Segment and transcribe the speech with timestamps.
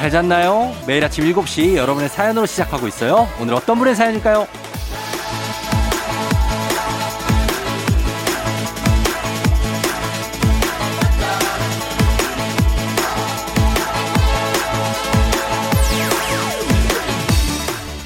[0.00, 0.74] 잘 잤나요?
[0.86, 3.28] 매일 아침 7시 여러분의 사연으로 시작하고 있어요.
[3.38, 4.48] 오늘 어떤 분의 사연일까요?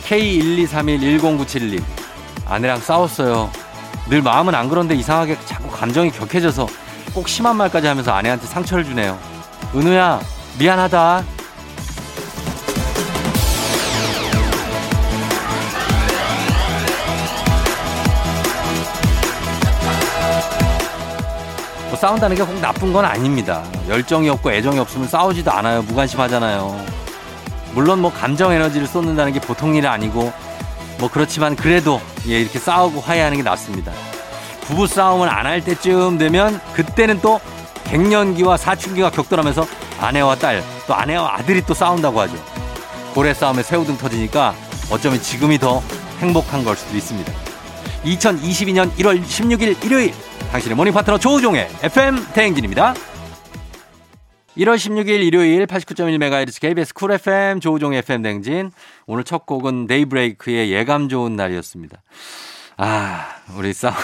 [0.09, 1.81] K123110971님
[2.45, 3.53] 아내랑 싸웠어요.
[4.11, 6.67] 늘 마음은 안 그런데 이상하게 자꾸 감정이 격해져서
[7.15, 9.17] 꼭 심한 말까지 하면서 아내한테 상처를 주네요.
[9.77, 10.21] 은우야
[10.59, 11.34] 미안하다.
[22.05, 23.63] 싸운다는 게 꼭 나쁜 건 아닙니다.
[23.89, 25.81] 열정이 없고 애정이 없으면 싸우지도 않아요.
[25.85, 26.85] 무관심하잖아요.
[27.73, 30.31] 물론 뭐 감정 에너지를 쏟는다는 게 보통 일이 아니고
[30.99, 33.91] 뭐 그렇지만 그래도 예, 이렇게 싸우고 화해하는 게 낫습니다.
[34.67, 37.41] 부부 싸움을 안 할 때쯤 되면 그때는 또
[37.85, 39.67] 갱년기와 사춘기가 격돌하면서
[39.99, 42.35] 아내와 딸, 또 아내와 아들이 또 싸운다고 하죠.
[43.15, 44.55] 고래 싸움에 새우등 터지니까
[44.91, 45.83] 어쩌면 지금이 더
[46.19, 47.33] 행복한 걸 수도 있습니다.
[48.05, 50.13] 2022년 1월 16일 일요일
[50.51, 52.95] 당신의 모닝 파트너 조우종의 FM 대행진입니다.
[54.57, 58.71] 1월 16일 일요일 89.1MHz KBS 쿨 FM 조우종 FM 댕진.
[59.07, 62.03] 오늘 첫 곡은 데이브레이크의 예감 좋은 날이었습니다.
[62.77, 63.95] 아, 우리 싸움.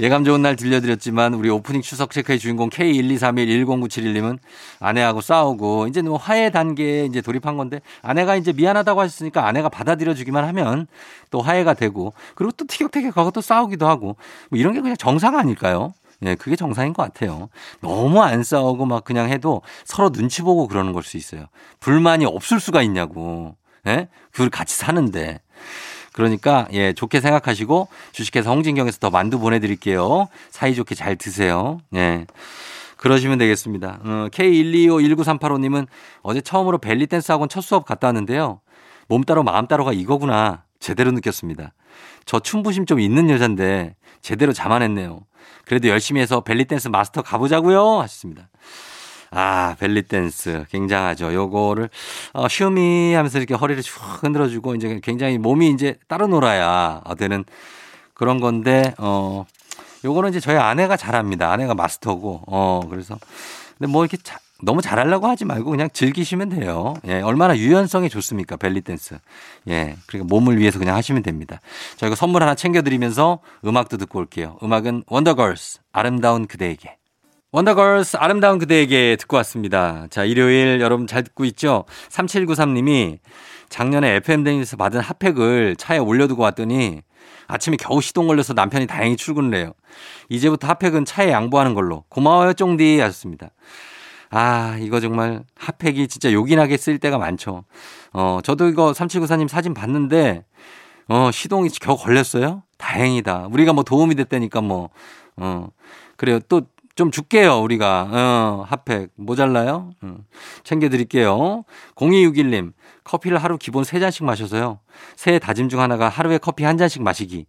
[0.00, 4.38] 예감 좋은 날 들려드렸지만 우리 오프닝 추석 체크의 주인공 K123110971님은
[4.80, 10.14] 아내하고 싸우고 이제 뭐 화해 단계에 이제 돌입한 건데 아내가 이제 미안하다고 하셨으니까 아내가 받아들여
[10.14, 10.88] 주기만 하면
[11.30, 14.16] 또 화해가 되고 그리고 또 티격태격하고 또 싸우기도 하고
[14.50, 15.94] 뭐 이런 게 그냥 정상 아닐까요?
[16.24, 17.48] 예, 그게 정상인 것 같아요.
[17.80, 21.46] 너무 안 싸우고 막 그냥 해도 서로 눈치 보고 그러는 걸 수 있어요.
[21.80, 23.56] 불만이 없을 수가 있냐고.
[23.86, 24.08] 예?
[24.32, 25.40] 그걸 같이 사는데.
[26.14, 30.28] 그러니까 예 좋게 생각하시고 주식회사 홍진경에서 더 만두 보내드릴게요.
[30.50, 31.80] 사이좋게 잘 드세요.
[31.96, 32.26] 예.
[32.96, 33.98] 그러시면 되겠습니다.
[34.04, 35.88] 어, K1251938호님은
[36.22, 38.60] 어제 처음으로 벨리 댄스 학원 첫 수업 갔다 왔는데요.
[39.08, 41.72] 몸 따로 마음 따로가 이거구나 제대로 느꼈습니다.
[42.26, 45.20] 저 춤부심 좀 있는 여잔데 제대로 자만했네요.
[45.66, 48.48] 그래도 열심히 해서 벨리 댄스 마스터 가보자고요 하셨습니다.
[49.34, 50.64] 아, 벨리 댄스.
[50.70, 51.34] 굉장하죠.
[51.34, 51.90] 요거를,
[52.32, 57.44] 어, shimmy 하면서 이렇게 허리를 쭉 흔들어주고, 이제 굉장히 몸이 이제 따로 놀아야 되는
[58.14, 59.44] 그런 건데, 어,
[60.04, 61.50] 요거는 이제 저희 아내가 잘합니다.
[61.50, 63.18] 아내가 마스터고, 어, 그래서.
[63.76, 66.94] 근데 뭐 이렇게 자, 너무 잘하려고 하지 말고 그냥 즐기시면 돼요.
[67.06, 68.56] 예, 얼마나 유연성이 좋습니까?
[68.56, 69.18] 벨리 댄스.
[69.68, 71.60] 예, 그러니까 몸을 위해서 그냥 하시면 됩니다.
[71.96, 74.58] 저희가 선물 하나 챙겨드리면서 음악도 듣고 올게요.
[74.62, 76.96] 음악은 원더걸스, 아름다운 그대에게.
[77.54, 80.08] 원더걸스 아름다운 그대에게 듣고 왔습니다.
[80.10, 81.84] 자, 일요일 여러분 잘 듣고 있죠?
[82.10, 83.20] 3793님이
[83.68, 87.02] 작년에 FM댕에서 받은 핫팩을 차에 올려두고 왔더니
[87.46, 89.72] 아침에 겨우 시동 걸려서 남편이 다행히 출근을 해요.
[90.30, 92.02] 이제부터 핫팩은 차에 양보하는 걸로.
[92.08, 92.98] 고마워요, 쫑디.
[92.98, 93.50] 하셨습니다.
[94.30, 97.62] 아, 이거 정말 핫팩이 진짜 요긴하게 쓸 때가 많죠.
[98.12, 100.44] 어, 저도 이거 3794님 사진 봤는데,
[101.06, 102.64] 어, 시동이 겨우 걸렸어요?
[102.78, 103.46] 다행이다.
[103.52, 104.90] 우리가 뭐 도움이 됐다니까 뭐,
[105.36, 105.68] 어,
[106.16, 106.40] 그래요.
[106.48, 106.62] 또
[106.94, 108.08] 좀 줄게요, 우리가.
[108.10, 109.10] 어, 핫팩.
[109.16, 109.90] 모자라요?
[110.00, 110.16] 어,
[110.62, 111.64] 챙겨드릴게요.
[111.96, 112.72] 0261님,
[113.02, 114.78] 커피를 하루 기본 3잔씩 마셔서요.
[115.16, 117.46] 새 다짐 중 하나가 하루에 커피 한 잔씩 마시기.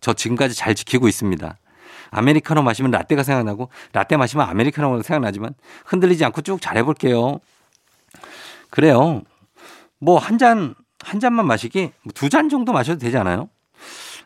[0.00, 1.56] 저 지금까지 잘 지키고 있습니다.
[2.10, 5.54] 아메리카노 마시면 라떼가 생각나고 라떼 마시면 아메리카노가 생각나지만
[5.86, 7.38] 흔들리지 않고 쭉 잘해볼게요.
[8.68, 9.22] 그래요.
[9.98, 13.48] 뭐 한 잔, 한 잔만 마시기 두 잔 정도 마셔도 되지 않아요?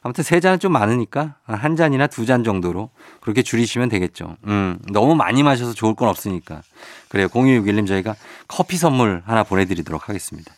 [0.06, 2.90] 아무튼 세 잔은 좀 많으니까 한 잔이나 두 잔 정도로
[3.20, 4.36] 그렇게 줄이시면 되겠죠.
[4.46, 6.62] 음, 너무 많이 마셔서 좋을 건 없으니까.
[7.08, 7.26] 그래요.
[7.28, 8.14] 0261님 저희가
[8.46, 10.52] 커피 선물 하나 보내드리도록 하겠습니다.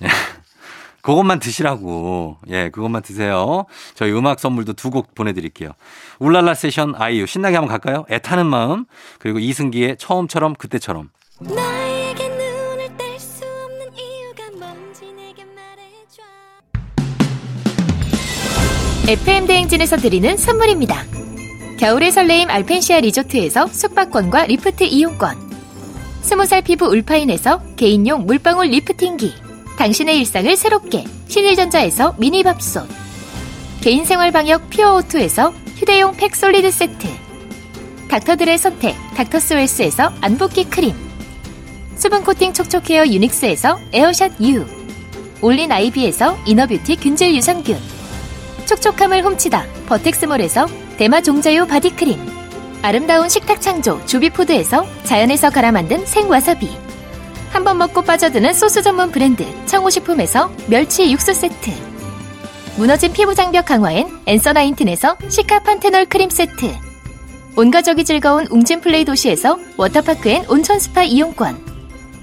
[1.00, 2.36] 그것만 드시라고.
[2.48, 3.64] 예, 그것만 드세요.
[3.94, 5.70] 저희 음악 선물도 두 곡 보내드릴게요.
[6.18, 7.24] 울랄라 세션 아이유.
[7.26, 8.04] 신나게 한번 갈까요?
[8.10, 8.84] 애타는 마음.
[9.18, 11.08] 그리고 이승기의 처음처럼 그때처럼.
[19.08, 21.02] FM 대행진에서 드리는 선물입니다.
[21.78, 25.48] 겨울의 설레임 알펜시아 리조트에서 숙박권과 리프트 이용권.
[26.20, 29.32] 스무 살 피부 울파인에서 개인용 물방울 리프팅기.
[29.78, 32.86] 당신의 일상을 새롭게 신일전자에서 미니밥솥
[33.80, 37.08] 개인생활 방역 퓨어오투에서 휴대용 팩솔리드 세트
[38.08, 40.92] 닥터들의 선택 닥터스웰스에서 안붓기 크림
[41.96, 44.66] 수분 코팅 촉촉 헤어 유닉스에서 에어샷 U
[45.40, 47.97] 올린 아이비에서 inner beauty 균질 유산균
[48.68, 50.66] 촉촉함을 훔치다 버텍스몰에서
[50.98, 52.18] 대마 종자유 바디크림
[52.82, 56.68] 아름다운 식탁 창조 주비푸드에서 자연에서 갈아 만든 생와사비
[57.50, 61.70] 한 번 먹고 빠져드는 소스 전문 브랜드 청호식품에서 멸치 육수 세트
[62.76, 66.72] 무너진 피부 장벽 강화엔 엔서 나인틴에서 시카 판테놀 크림 세트
[67.56, 71.58] 온가족이 즐거운 웅진 플레이 도시에서 워터파크 and 온천 스파 이용권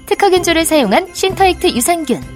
[0.06, 2.35] 특허균주를 사용한 신터액트 유산균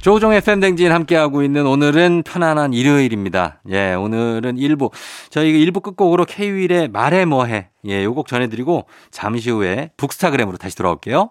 [0.00, 3.60] 조종의 FM 댕진 함께하고 있는 오늘은 편안한 일요일입니다.
[3.68, 4.90] 예, 오늘은 1부.
[5.28, 7.68] 저희 1부 끝곡으로 K-윌의 말해 뭐해.
[7.86, 11.30] 예, 요 곡 전해드리고 잠시 후에 북스타그램으로 다시 돌아올게요.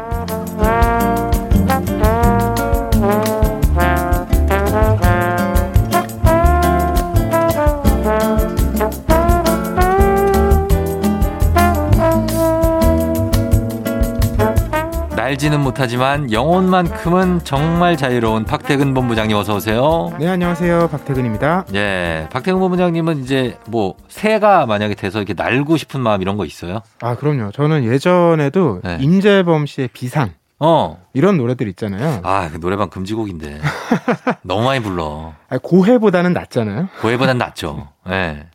[15.41, 20.15] 날지는 못하지만 영혼만큼은 정말 자유로운 박태근 본부장님 어서 오세요.
[20.19, 20.89] 네, 안녕하세요.
[20.89, 21.65] 박태근입니다.
[21.73, 26.81] 예, 박태근 본부장님은 이제 뭐 새가 만약에 돼서 이렇게 날고 싶은 마음 이런 거 있어요?
[27.01, 27.51] 아, 그럼요.
[27.53, 28.99] 저는 예전에도 네.
[29.01, 30.29] 임재범 씨의 비상
[30.59, 31.03] 어.
[31.13, 32.21] 이런 노래들 있잖아요.
[32.23, 33.61] 아, 그 노래방 금지곡인데.
[34.43, 35.33] 너무 많이 불러.
[35.49, 36.89] 아, 고해보다는 낫잖아요.
[37.01, 37.89] 고해보단 낫죠.
[38.09, 38.45] 예.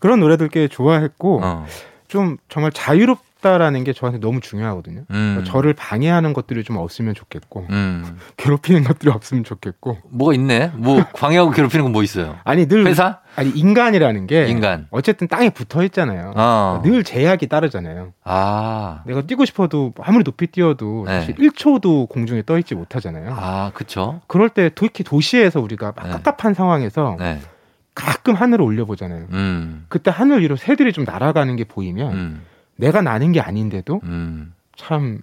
[0.00, 1.66] 그런 노래들 꽤 좋아했고 어.
[2.08, 5.02] 좀 정말 자유롭 다라는 게 저한테 너무 중요하거든요.
[5.10, 5.44] 음.
[5.46, 8.18] 저를 방해하는 것들이 좀 없으면 좋겠고 음.
[8.36, 10.72] 괴롭히는 것들이 없으면 좋겠고 뭐가 있네?
[10.74, 12.36] 뭐, 광해하고 괴롭히는 건 뭐 있어요?
[12.44, 13.20] 아니 늘 회사?
[13.36, 14.86] 아니 인간이라는 게 인간.
[14.90, 16.32] 어쨌든 땅에 붙어 있잖아요.
[16.36, 16.80] 어.
[16.84, 18.12] 늘 제약이 따르잖아요.
[18.24, 19.02] 아.
[19.06, 21.20] 내가 뛰고 싶어도 아무리 높이 뛰어도 네.
[21.20, 23.34] 사실 1초도 공중에 떠 있지 못하잖아요.
[23.38, 24.20] 아, 그쵸.
[24.26, 26.10] 그럴 때 특히 도시에서 우리가 막 네.
[26.12, 27.40] 답답한 상황에서 네.
[27.94, 29.26] 가끔 하늘을 올려보잖아요.
[29.30, 29.84] 음.
[29.88, 32.42] 그때 하늘 위로 새들이 좀 날아가는 게 보이면 음.
[32.76, 34.54] 내가 나는 게 아닌데도 음.
[34.76, 35.20] 참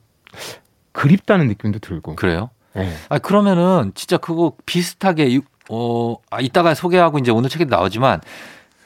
[0.92, 2.16] 그립다는 느낌도 들고.
[2.16, 2.50] 그래요?
[2.74, 2.94] 네.
[3.10, 8.22] 아, 그러면은 진짜 그거 비슷하게, 유- 어, 아, 이따가 소개하고 이제 오늘 책에도 나오지만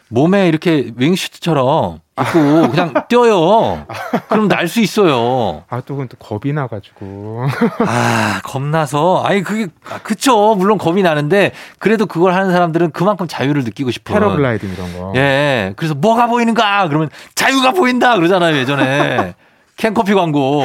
[0.10, 3.86] 몸에 이렇게 윙슈트처럼 입고 그냥 뛰어요.
[4.30, 5.64] 그럼 날 수 있어요.
[5.70, 7.46] 아, 또 그건 또 겁이 나가지고.
[7.86, 9.24] 아, 겁나서.
[9.26, 10.56] 아니, 그게, 아, 그쵸.
[10.56, 14.14] 물론 겁이 나는데, 그래도 그걸 하는 사람들은 그만큼 자유를 느끼고 싶어.
[14.14, 15.14] 패러글라이딩 이런 거.
[15.16, 15.74] 예.
[15.76, 16.88] 그래서 뭐가 보이는가?
[16.88, 18.16] 그러면 자유가 보인다!
[18.16, 19.36] 그러잖아요, 예전에.
[19.78, 20.64] 캔커피 광고.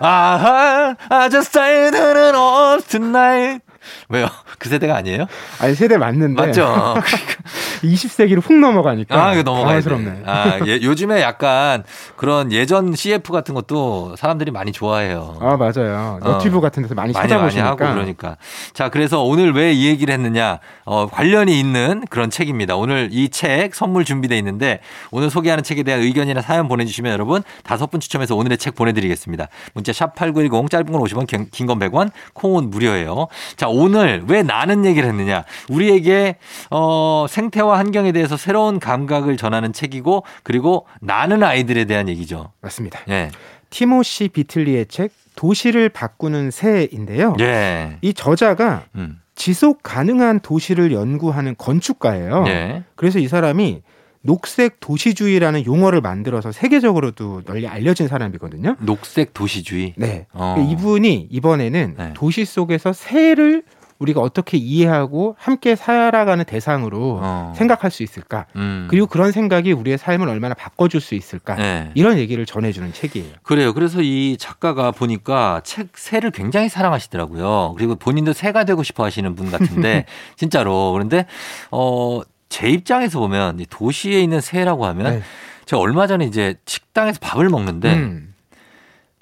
[0.00, 1.96] 아하, I just died
[2.36, 3.64] off tonight.
[4.08, 4.26] 왜요?
[4.58, 5.26] 그 세대가 아니에요?
[5.60, 6.40] 아니, 세대 맞는데.
[6.46, 6.94] 맞죠?
[7.82, 9.14] 20세기를 훅 넘어가니까.
[9.26, 10.22] 아, 이거 넘어가야 돼.
[10.24, 11.82] 아, 예, 요즘에 약간
[12.16, 15.36] 그런 예전 CF 같은 것도 사람들이 많이 좋아해요.
[15.40, 16.18] 아, 맞아요.
[16.22, 16.28] 어.
[16.32, 17.68] 너튜브 같은 데서 많이 많이 많이 찾아보시니까.
[17.68, 18.36] 하고 그러니까.
[18.72, 20.58] 자, 그래서 오늘 왜 이 얘기를 했느냐?
[20.84, 22.76] 어, 관련이 있는 그런 책입니다.
[22.76, 27.90] 오늘 이 책 선물 준비돼 있는데 오늘 소개하는 책에 대한 의견이나 사연 보내주시면 여러분 다섯
[27.90, 29.48] 분 추첨해서 오늘의 책 보내드리겠습니다.
[29.72, 33.28] 문자 샵 #8910 짧은 건 50원, 긴 건 100원, 콩은 무료예요.
[33.56, 35.44] 자, 오늘 왜 나는 얘기를 했느냐?
[35.70, 36.36] 우리에게
[36.70, 42.52] 어, 생태와 환경에 대해서 새로운 감각을 전하는 책이고 그리고 나는 아이들에 대한 얘기죠.
[42.60, 43.00] 맞습니다.
[43.08, 43.30] 예,
[43.70, 47.34] 티모시 비틀리의 책 도시를 바꾸는 새인데요.
[47.40, 52.44] 예, 이 저자가 음, 지속 가능한 도시를 연구하는 건축가예요.
[52.48, 53.82] 예, 그래서 이 사람이
[54.22, 58.76] 녹색 도시주의라는 용어를 만들어서 세계적으로도 널리 알려진 사람이거든요.
[58.80, 59.94] 녹색 도시주의.
[59.96, 60.26] 네.
[60.32, 60.56] 어.
[60.70, 62.12] 이분이 이번에는 네.
[62.14, 63.64] 도시 속에서 새를
[64.02, 67.52] 우리가 어떻게 이해하고 함께 살아가는 대상으로 어.
[67.56, 68.46] 생각할 수 있을까?
[68.56, 68.88] 음.
[68.90, 71.54] 그리고 그런 생각이 우리의 삶을 얼마나 바꿔줄 수 있을까?
[71.54, 71.90] 네.
[71.94, 73.34] 이런 얘기를 전해주는 책이에요.
[73.42, 73.72] 그래요.
[73.72, 77.74] 그래서 이 작가가 보니까 책 새를 굉장히 사랑하시더라고요.
[77.76, 80.92] 그리고 본인도 새가 되고 싶어 하시는 분 같은데 진짜로.
[80.92, 81.26] 그런데
[81.70, 82.20] 어,
[82.52, 85.22] 제 입장에서 보면 이 도시에 있는 새라고 하면 네.
[85.64, 88.34] 제가 얼마 전에 이제 식당에서 밥을 먹는데 음,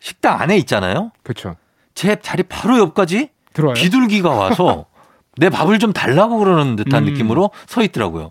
[0.01, 1.13] 식당 안에 있잖아요.
[1.23, 1.55] 그렇죠.
[1.95, 3.75] 제 자리 바로 옆까지 들어와요.
[3.75, 4.87] 비둘기가 와서
[5.39, 7.13] 내 밥을 좀 달라고 그러는 듯한 음.
[7.13, 8.31] 느낌으로 서 있더라고요.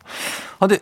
[0.59, 0.79] 아, 근데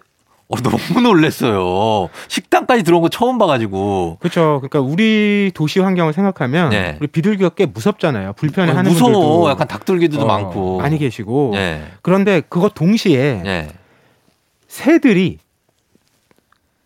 [0.47, 2.09] 어, 너무 놀랬어요.
[2.27, 4.17] 식당까지 들어온 거 처음 봐가지고.
[4.19, 4.61] 그렇죠.
[4.61, 6.97] 그러니까 우리 도시 환경을 생각하면 네.
[6.99, 8.33] 우리 비둘기가 꽤 무섭잖아요.
[8.33, 9.11] 불편해하는 어, 무서워.
[9.11, 10.77] 분들도 약간 닭들기도 어, 많고.
[10.77, 11.51] 많이 계시고.
[11.53, 11.83] 예.
[12.01, 13.67] 그런데 그것 동시에 예.
[14.77, 15.39] 새들이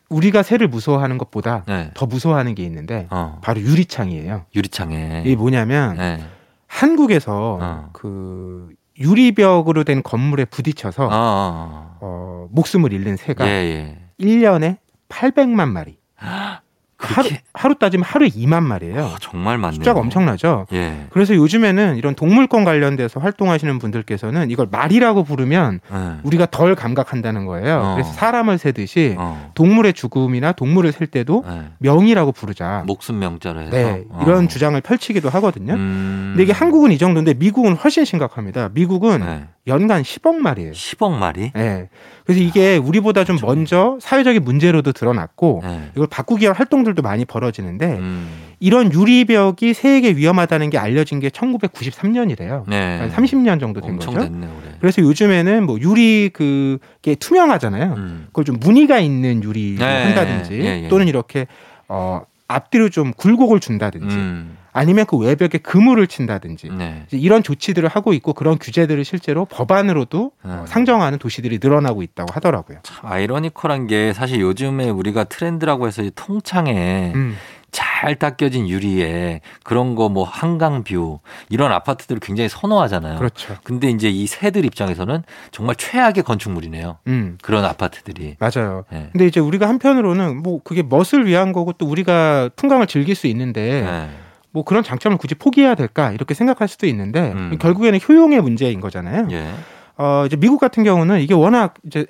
[0.07, 1.91] 우리가 새를 무서워하는 것보다 예.
[1.93, 3.39] 더 무서워하는 게 있는데 어.
[3.41, 4.45] 바로 유리창이에요.
[4.55, 5.23] 유리창에.
[5.25, 6.23] 이게 뭐냐면 예.
[6.67, 7.89] 한국에서 어.
[7.91, 13.17] 그 유리벽으로 된 건물에 어, 부딪혀서 어, 어, 목숨을 잃는 어.
[13.17, 13.99] 새가 예, 예.
[14.21, 14.77] 1년에
[15.09, 15.97] 800만 마리.
[17.01, 17.29] 하루?
[17.53, 19.03] 하루 따지면 하루에 2만 마리예요.
[19.03, 19.75] 어, 정말 많네요.
[19.75, 20.67] 숫자가 엄청나죠.
[20.73, 21.05] 예.
[21.09, 25.97] 그래서 요즘에는 이런 동물권 관련돼서 활동하시는 분들께서는 이걸 말이라고 부르면 예.
[26.23, 27.81] 우리가 덜 감각한다는 거예요.
[27.83, 27.93] 어.
[27.95, 29.51] 그래서 사람을 세듯이 어.
[29.55, 31.63] 동물의 죽음이나 동물을 셀 때도 예.
[31.79, 32.83] 명이라고 부르자.
[32.85, 33.71] 목숨 명자로 해서.
[33.71, 34.23] 네, 어.
[34.25, 35.73] 이런 주장을 펼치기도 하거든요.
[35.73, 36.31] 음.
[36.31, 38.69] 근데 이게 한국은 이 정도인데 미국은 훨씬 심각합니다.
[38.73, 39.43] 미국은 네.
[39.67, 40.71] 연간 10억 마리예요.
[40.71, 41.51] 10억 마리?
[41.53, 41.89] 네.
[42.25, 45.91] 그래서 이게 우리보다 좀 먼저 사회적인 문제로도 드러났고 네.
[45.95, 48.29] 이걸 바꾸기 위한 활동들도 많이 벌어지는데 음.
[48.59, 52.63] 이런 유리벽이 새에게 위험하다는 게 알려진 게 1993년이래요.
[52.67, 52.97] 네.
[52.99, 54.25] 한 30년 정도 된 엄청 거죠.
[54.27, 54.75] 됐네, 올해.
[54.79, 57.93] 그래서 요즘에는 뭐 유리 그게 투명하잖아요.
[57.97, 58.23] 음.
[58.27, 60.87] 그걸 좀 무늬가 있는 유리를 네, 한다든지 예, 예.
[60.87, 61.47] 또는 이렇게
[61.87, 64.57] 어 앞뒤로 좀 굴곡을 준다든지 음.
[64.73, 67.05] 아니면 그 외벽에 그물을 친다든지 네.
[67.11, 70.65] 이런 조치들을 하고 있고 그런 규제들을 실제로 법안으로도 어, 음.
[70.67, 72.79] 상정하는 도시들이 늘어나고 있다고 하더라고요.
[72.83, 77.35] 참 아이러니컬한 게 사실 요즘에 우리가 트렌드라고 해서 이 통창에 음,
[77.71, 83.17] 잘 닦여진 유리에 그런 거 뭐 한강 뷰 이런 아파트들을 굉장히 선호하잖아요.
[83.17, 83.55] 그렇죠.
[83.63, 86.97] 근데 이제 이 새들 입장에서는 정말 최악의 건축물이네요.
[87.07, 88.35] 음, 그런 아파트들이.
[88.39, 88.83] 맞아요.
[88.91, 89.07] 네.
[89.13, 93.81] 근데 이제 우리가 한편으로는 뭐 그게 멋을 위한 거고 또 우리가 풍광을 즐길 수 있는데
[93.83, 94.09] 네.
[94.51, 97.57] 뭐 그런 장점을 굳이 포기해야 될까 이렇게 생각할 수도 있는데 음.
[97.59, 99.27] 결국에는 효용의 문제인 거잖아요.
[99.31, 99.51] 예.
[99.97, 102.05] 어 이제 미국 같은 경우는 이게 워낙 이제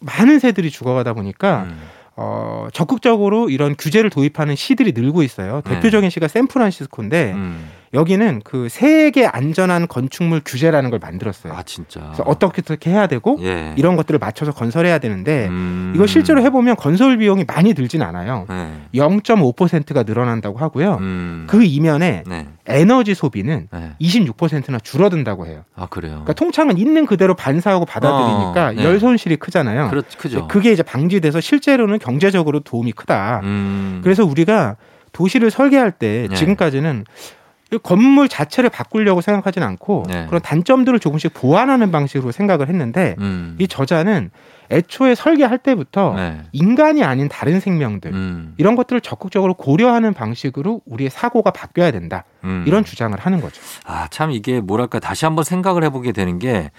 [0.00, 1.80] 많은 새들이 죽어가다 보니까 음.
[2.16, 5.62] 어 적극적으로 이런 규제를 도입하는 시들이 늘고 있어요.
[5.64, 5.74] 네.
[5.74, 7.68] 대표적인 시가 샌프란시스코인데 음.
[7.92, 11.52] 여기는 그 새에게 안전한 건축물 규제라는 걸 만들었어요.
[11.52, 12.00] 아 진짜.
[12.00, 13.74] 그래서 어떻게 어떻게 해야 되고 예.
[13.76, 15.92] 이런 것들을 맞춰서 건설해야 되는데 음.
[15.96, 18.46] 이거 실제로 해보면 건설 비용이 많이 들진 않아요.
[18.48, 18.82] 네.
[18.94, 20.98] 0.5%가 늘어난다고 하고요.
[21.00, 21.46] 음.
[21.50, 22.46] 그 이면에 네.
[22.66, 23.92] 에너지 소비는 네.
[24.00, 25.64] 26%나 줄어든다고 해요.
[25.74, 26.12] 아 그래요.
[26.12, 28.84] 그러니까 통창은 있는 그대로 반사하고 받아들이니까 어, 네.
[28.84, 29.90] 열 손실이 크잖아요.
[29.90, 30.46] 그렇 크죠.
[30.46, 33.40] 그게 이제 방지돼서 실제로는 경제적으로 도움이 크다.
[33.42, 34.00] 음.
[34.04, 34.76] 그래서 우리가
[35.12, 36.36] 도시를 설계할 때 네.
[36.36, 37.39] 지금까지는 이
[37.78, 40.26] 건물 자체를 바꾸려고 생각하진 않고 네.
[40.26, 43.56] 그런 단점들을 조금씩 보완하는 방식으로 생각을 했는데 음.
[43.58, 44.30] 이 저자는
[44.72, 46.42] 애초에 설계할 때부터 네.
[46.52, 48.54] 인간이 아닌 다른 생명들 음.
[48.56, 52.64] 이런 것들을 적극적으로 고려하는 방식으로 우리의 사고가 바뀌어야 된다 음.
[52.66, 53.60] 이런 주장을 하는 거죠.
[53.84, 56.70] 아, 참 이게 뭐랄까 다시 한번 생각을 해보게 되는 게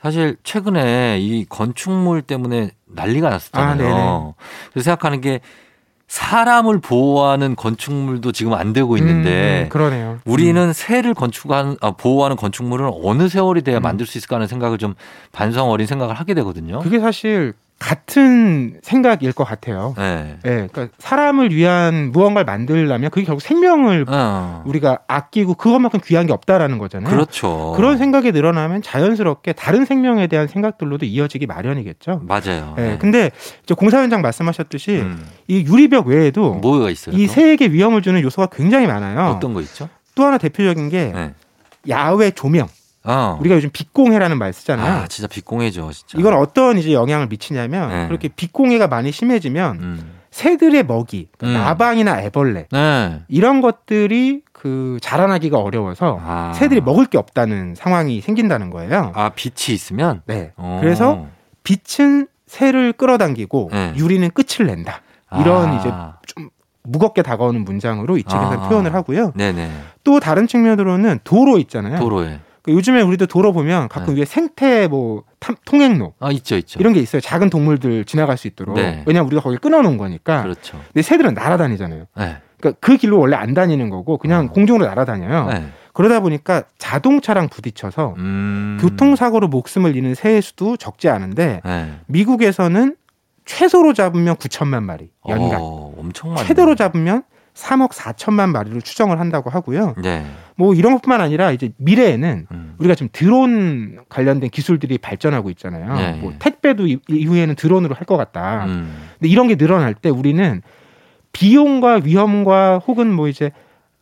[0.00, 4.34] 사실 최근에 이 건축물 때문에 난리가 났었잖아요.
[4.36, 4.42] 아.
[4.72, 5.40] 그래서 생각하는 게
[6.08, 10.18] 사람을 보호하는 건축물도 지금 안 되고 있는데 음, 음, 그러네요.
[10.24, 13.82] 우리는 새를 건축한 아, 보호하는 건축물은 어느 세월이 돼야 음.
[13.82, 14.94] 만들 수 있을까 하는 생각을 좀
[15.32, 16.78] 반성 어린 생각을 하게 되거든요.
[16.78, 19.94] 그게 사실 같은 생각일 것 같아요.
[19.98, 20.38] 네.
[20.46, 24.62] 예, 그러니까 사람을 위한 무언가를 만들려면 그게 결국 생명을 어.
[24.64, 27.10] 우리가 아끼고 그것만큼 귀한 게 없다라는 거잖아요.
[27.10, 27.74] 그렇죠.
[27.76, 32.22] 그런 생각이 늘어나면 자연스럽게 다른 생명에 대한 생각들로도 이어지기 마련이겠죠.
[32.24, 32.74] 맞아요.
[32.78, 32.98] 예, 네.
[32.98, 33.30] 근데
[33.62, 35.26] 이제 공사위원장 말씀하셨듯이 음.
[35.46, 37.14] 이 유리벽 외에도 뭐가 있어요?
[37.14, 37.32] 이 또?
[37.34, 39.32] 새에게 위험을 주는 요소가 굉장히 많아요.
[39.36, 39.90] 어떤 거 있죠?
[40.14, 41.34] 또 하나 대표적인 게 네.
[41.88, 42.68] 야외 조명.
[43.06, 43.38] 어.
[43.40, 45.02] 우리가 요즘 빛공해라는 말 쓰잖아요.
[45.02, 46.18] 아, 진짜 빛공해죠, 진짜.
[46.18, 48.06] 이건 어떤 이제 영향을 미치냐면 네.
[48.08, 50.12] 그렇게 빛공해가 많이 심해지면 음.
[50.30, 51.64] 새들의 먹이, 그러니까 음.
[51.64, 53.22] 나방이나 애벌레 네.
[53.28, 56.52] 이런 것들이 그 자라나기가 어려워서 아.
[56.54, 59.12] 새들이 먹을 게 없다는 상황이 생긴다는 거예요.
[59.14, 60.22] 아, 빛이 있으면?
[60.26, 60.52] 네.
[60.56, 60.78] 어.
[60.82, 61.26] 그래서
[61.62, 63.94] 빛은 새를 끌어당기고 네.
[63.96, 65.00] 유리는 끝을 낸다.
[65.40, 65.76] 이런 아.
[65.78, 65.90] 이제
[66.26, 66.50] 좀
[66.82, 68.68] 무겁게 다가오는 문장으로 이 책에서 아.
[68.68, 69.32] 표현을 하고요.
[69.34, 69.70] 네네.
[70.04, 71.98] 또 다른 측면으로는 도로 있잖아요.
[71.98, 72.40] 도로에.
[72.66, 74.20] 그 요즘에 우리도 도로 보면 가끔 네.
[74.20, 76.78] 위에 생태 뭐 탐- 통행로 아, 있죠, 있죠.
[76.80, 77.20] 이런 게 있어요.
[77.20, 78.74] 작은 동물들 지나갈 수 있도록.
[78.76, 79.02] 네.
[79.06, 80.42] 왜냐하면 우리가 거기 끊어놓은 거니까.
[80.42, 80.78] 그렇죠.
[80.92, 82.06] 근데 새들은 날아다니잖아요.
[82.16, 82.36] 네.
[82.58, 84.48] 그러니까 그 길로 원래 안 다니는 거고 그냥 어.
[84.50, 85.46] 공중으로 날아다녀요.
[85.50, 85.66] 네.
[85.92, 88.78] 그러다 보니까 자동차랑 부딪혀서 음.
[88.80, 91.92] 교통사고로 목숨을 잃는 새의 수도 적지 않은데 네.
[92.06, 92.96] 미국에서는
[93.44, 96.46] 최소로 잡으면 9천만 마리 연간, 어, 엄청 많네.
[96.48, 97.22] 최대로 잡으면
[97.56, 99.94] 3억 4천만 마리로 추정을 한다고 하고요.
[100.02, 100.26] 네.
[100.56, 102.74] 뭐 이런 것뿐만 아니라 이제 미래에는 음.
[102.78, 105.94] 우리가 지금 드론 관련된 기술들이 발전하고 있잖아요.
[105.96, 106.12] 네.
[106.20, 108.66] 뭐 택배도 이- 이후에는 드론으로 할 것 같다.
[108.66, 108.94] 음.
[109.18, 110.60] 근데 이런 게 늘어날 때 우리는
[111.32, 113.50] 비용과 위험과 혹은 뭐 이제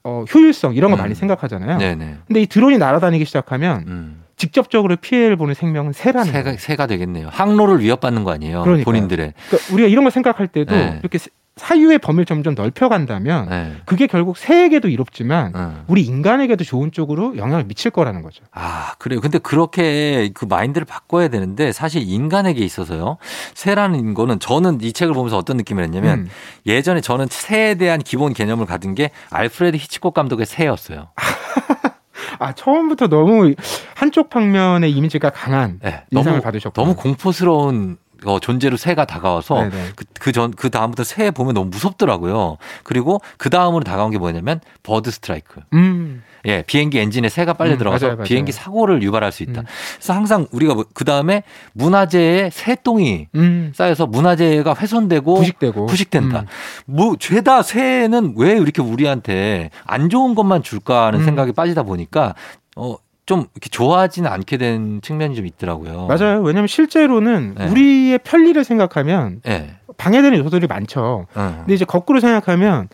[0.03, 0.99] 어, 효율성 이런 거 음.
[0.99, 1.79] 많이 생각하잖아요.
[1.79, 2.17] 네네.
[2.27, 4.25] 근데 이 드론이 날아다니기 시작하면 음.
[4.37, 6.57] 직접적으로 피해를 보는 생명은 새라는 새가.
[6.59, 7.29] 새가 되겠네요.
[7.31, 8.63] 항로를 위협받는 거 아니에요.
[8.63, 8.85] 그러니까요.
[8.85, 9.33] 본인들의.
[9.49, 10.99] 그러니까 우리가 이런 거 생각할 때도 네.
[11.01, 11.19] 이렇게
[11.57, 13.73] 사유의 범위를 점점 넓혀간다면 네.
[13.85, 15.85] 그게 결국 새에게도 이롭지만 어.
[15.87, 18.43] 우리 인간에게도 좋은 쪽으로 영향을 미칠 거라는 거죠.
[18.51, 19.21] 아, 그래요.
[19.21, 23.19] 근데 그렇게 그 마인드를 바꿔야 되는데 사실 인간에게 있어서요.
[23.55, 26.29] 새라는 거는 저는 이 책을 보면서 어떤 느낌을 했냐면 음.
[26.67, 31.11] 예전에 저는 새에 대한 기본 개념을 가진 게 알프레드 히치콕 감독의 새였어요.
[32.41, 33.55] 아 처음부터 너무
[33.95, 39.71] 한쪽 방면의 이미지가 강한 네, 인상을 받으셨고 너무 공포스러운 어, 존재로 새가 다가와서 네네.
[39.97, 42.57] 그, 그 전, 그 다음부터 새 보면 너무 무섭더라고요.
[42.83, 45.61] 그리고 그 다음으로 다가온 게 뭐냐면 버드 스트라이크.
[45.73, 46.23] 음.
[46.47, 48.27] 예, 비행기 엔진에 새가 빨려 음, 들어가서 맞아요, 맞아요.
[48.27, 49.63] 비행기 사고를 유발할 수 있다.
[49.63, 49.67] 음.
[49.97, 53.73] 그래서 항상 우리가 그 다음에 문화재에 새똥이 음.
[53.75, 56.41] 쌓여서 문화재가 훼손되고 부식되고 부식된다.
[56.41, 56.47] 음.
[56.87, 61.25] 뭐 죄다 새는 왜 이렇게 우리한테 안 좋은 것만 줄까 하는 음.
[61.25, 62.35] 생각이 빠지다 보니까
[62.77, 66.07] 어 좀 이렇게 좋아하지는 않게 된 측면이 좀 있더라고요.
[66.07, 66.43] 맞아요.
[66.43, 67.69] 왜냐하면 실제로는 네.
[67.69, 69.77] 우리의 편리를 생각하면 예.
[69.97, 71.27] 방해되는 요소들이 많죠.
[71.35, 71.55] 어.
[71.59, 72.89] 근데 이제 거꾸로 생각하면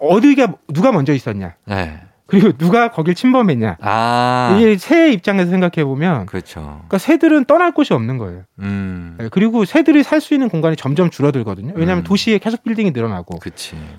[0.00, 2.00] 어디가 누가 먼저 있었냐, 예.
[2.26, 3.78] 그리고 누가 거길 침범했냐.
[3.80, 4.56] 아.
[4.56, 6.60] 이게 새의 입장에서 생각해 보면, 그렇죠.
[6.60, 8.42] 그러니까 새들은 떠날 곳이 없는 거예요.
[8.60, 9.16] 음.
[9.18, 11.72] 네, 그리고 새들이 살 수 있는 공간이 점점 줄어들거든요.
[11.74, 12.04] 왜냐하면 음.
[12.04, 13.40] 도시에 계속 빌딩이 늘어나고.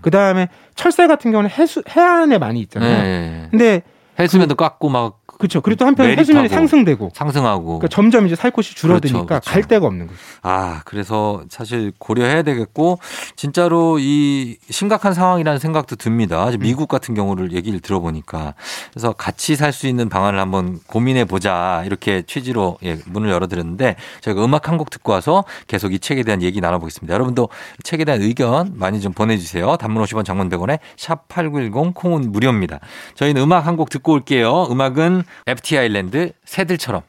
[0.01, 2.63] 그 다음에 철새 같은 경우는 해수 해안에 많이 예.
[2.63, 3.03] 있잖아요.
[3.05, 3.47] 예.
[3.51, 3.81] 근데
[4.17, 5.61] 해수면도 깎고 막 그렇죠.
[5.61, 6.07] 그리고 또 한편.
[6.17, 7.65] 해수면이 상승되고, 상승하고.
[7.79, 9.51] 그러니까 점점 이제 살 곳이 줄어드니까 그렇죠, 그렇죠.
[9.51, 10.19] 갈 데가 없는 거죠.
[10.43, 12.99] 아, 그래서 사실 고려해야 되겠고,
[13.35, 16.47] 진짜로 이 심각한 상황이라는 생각도 듭니다.
[16.49, 16.59] 음.
[16.59, 18.53] 미국 같은 경우를 얘기를 들어보니까.
[18.93, 21.81] 그래서 같이 살 수 있는 방안을 한번 고민해 보자.
[21.85, 26.41] 이렇게 취지로 예, 문을 열어드렸는데, 저희가 음악 한 곡 듣고 와서 계속 이 책에 대한
[26.41, 27.13] 얘기 나눠보겠습니다.
[27.13, 27.49] 여러분도
[27.83, 29.75] 책에 대한 의견 많이 좀 보내주세요.
[29.77, 32.79] 단문 50원 장문 100원에 샵 8910 콩은 무료입니다.
[33.15, 34.67] 저희는 음악 한 곡 듣고 올게요.
[34.69, 37.01] 음악은 FT 아일랜드 새들처럼.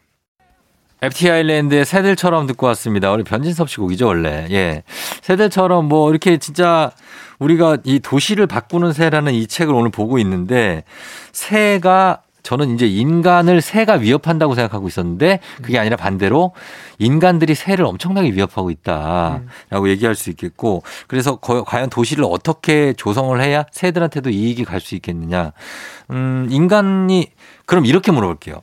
[1.03, 3.11] FT 아일랜드의 새들처럼 듣고 왔습니다.
[3.11, 4.47] 우리 변진섭 씨 곡이죠, 원래.
[4.51, 4.85] 예.
[5.23, 6.93] 새들처럼 뭐 이렇게 진짜
[7.41, 10.85] 우리가 이 도시를 바꾸는 새라는 이 책을 오늘 보고 있는데
[11.33, 16.53] 새가 저는 이제 인간을 새가 위협한다고 생각하고 있었는데 그게 아니라 반대로
[16.99, 23.65] 인간들이 새를 엄청나게 위협하고 있다라고 얘기할 수 있겠고 그래서 거- 과연 도시를 어떻게 조성을 해야
[23.71, 25.53] 새들한테도 이익이 갈 수 있겠느냐.
[26.11, 27.29] 음, 인간이
[27.67, 28.63] 그럼 이렇게 물어볼게요.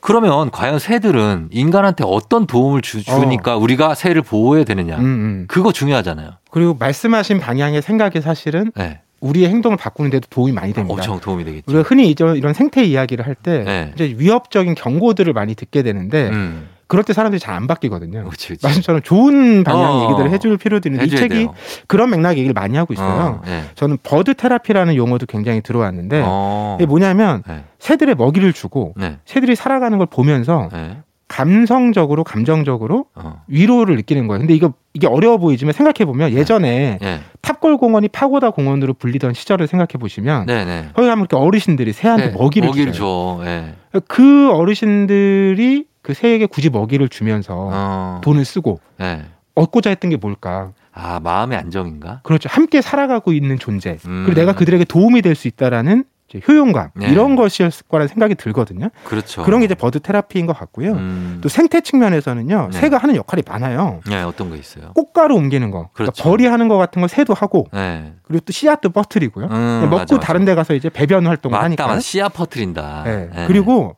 [0.00, 4.96] 그러면 과연 새들은 인간한테 어떤 도움을 주, 주니까 우리가 새를 보호해야 되느냐.
[4.98, 5.44] 음, 음.
[5.48, 6.32] 그거 중요하잖아요.
[6.50, 9.00] 그리고 말씀하신 방향의 생각이 사실은 네.
[9.24, 10.94] 우리의 행동을 바꾸는데도 도움이 많이 됩니다.
[10.94, 11.64] 엄청 도움이 되겠죠.
[11.68, 13.90] 우리가 흔히 이런 생태 이야기를 할때 네.
[13.94, 16.68] 이제 위협적인 경고들을 많이 듣게 되는데 음.
[16.86, 18.24] 그럴 때 사람들이 잘 안 바뀌거든요.
[18.24, 18.66] 그렇지, 그렇지.
[18.66, 20.04] 말씀처럼 좋은 방향의 어.
[20.04, 21.54] 얘기들을 해줄 필요도 있는데 이 책이 돼요.
[21.86, 23.40] 그런 맥락 얘기를 많이 하고 있어요.
[23.40, 23.64] 어, 네.
[23.74, 26.76] 저는 버드 테라피라는 용어도 굉장히 들어왔는데 어.
[26.78, 27.64] 이게 뭐냐면 네.
[27.78, 29.18] 새들의 먹이를 주고 네.
[29.24, 30.98] 새들이 살아가는 걸 보면서 네.
[31.28, 33.42] 감성적으로 감정적으로 어.
[33.46, 34.40] 위로를 느끼는 거예요.
[34.40, 37.20] 근데 이거 이게 어려워 보이지만 생각해 보면 예전에 네.
[37.42, 40.64] 탑골 공원이 파고다 공원으로 불리던 시절을 생각해 보시면 네.
[40.64, 40.88] 네.
[40.94, 42.92] 거기 가면 이렇게 어르신들이 새한테 네, 먹이를, 먹이를.
[42.92, 43.40] 줘.
[43.44, 43.74] 네.
[44.06, 48.20] 그 어르신들이 그 새에게 굳이 먹이를 주면서 어.
[48.22, 49.22] 돈을 쓰고 네.
[49.56, 50.70] 얻고자 했던 게 뭘까?
[50.92, 52.20] 아, 마음의 안정인가?
[52.22, 52.48] 그렇죠.
[52.52, 53.98] 함께 살아가고 있는 존재.
[54.06, 54.22] 음.
[54.26, 56.04] 그리고 내가 그들에게 도움이 될 수 있다라는
[56.46, 57.08] 효용감 네.
[57.08, 58.88] 이런 것이었을 거라는 생각이 들거든요.
[59.04, 59.42] 그렇죠.
[59.42, 60.92] 그런 게 이제 버드 테라피인 것 같고요.
[60.92, 61.38] 음.
[61.42, 62.78] 또 생태 측면에서는요, 네.
[62.80, 64.00] 새가 하는 역할이 많아요.
[64.08, 64.92] 네, 어떤 거 있어요?
[64.94, 66.22] 꽃가루 옮기는 거, 그러니까 그렇죠.
[66.22, 68.14] 벌이하는 거 같은 거 새도 하고, 네.
[68.22, 69.46] 그리고 또 씨앗도 퍼뜨리고요.
[69.46, 70.26] 음, 먹고 맞아, 맞아.
[70.26, 71.86] 다른 데 가서 이제 배변 활동을 맞다, 하니까.
[71.86, 72.00] 맞다.
[72.00, 73.02] 씨앗 퍼트린다.
[73.04, 73.30] 네.
[73.34, 73.46] 네.
[73.46, 73.96] 그리고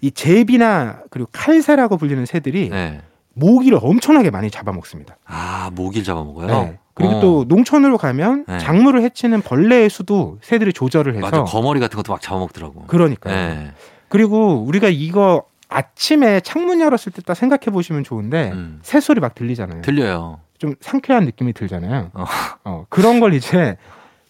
[0.00, 3.00] 이 제비나 그리고 칼새라고 불리는 새들이 네.
[3.34, 5.16] 모기를 엄청나게 많이 잡아먹습니다.
[5.26, 6.74] 아, 모기를 잡아먹어요?
[6.96, 7.04] 네.
[7.04, 7.20] 그리고 어.
[7.20, 8.58] 또 농촌으로 가면 네.
[8.58, 11.44] 작물을 해치는 벌레의 수도 새들이 조절을 해서 맞아.
[11.44, 12.84] 거머리 같은 것도 막 잡아먹더라고.
[12.86, 13.34] 그러니까요.
[13.34, 13.72] 네.
[14.08, 18.78] 그리고 우리가 이거 아침에 창문 열었을 때 딱 생각해 보시면 좋은데 음.
[18.82, 19.82] 새 소리 막 들리잖아요.
[19.82, 20.40] 들려요.
[20.58, 22.10] 좀 상쾌한 느낌이 들잖아요.
[22.14, 22.24] 어.
[22.64, 23.76] 어, 그런 걸 이제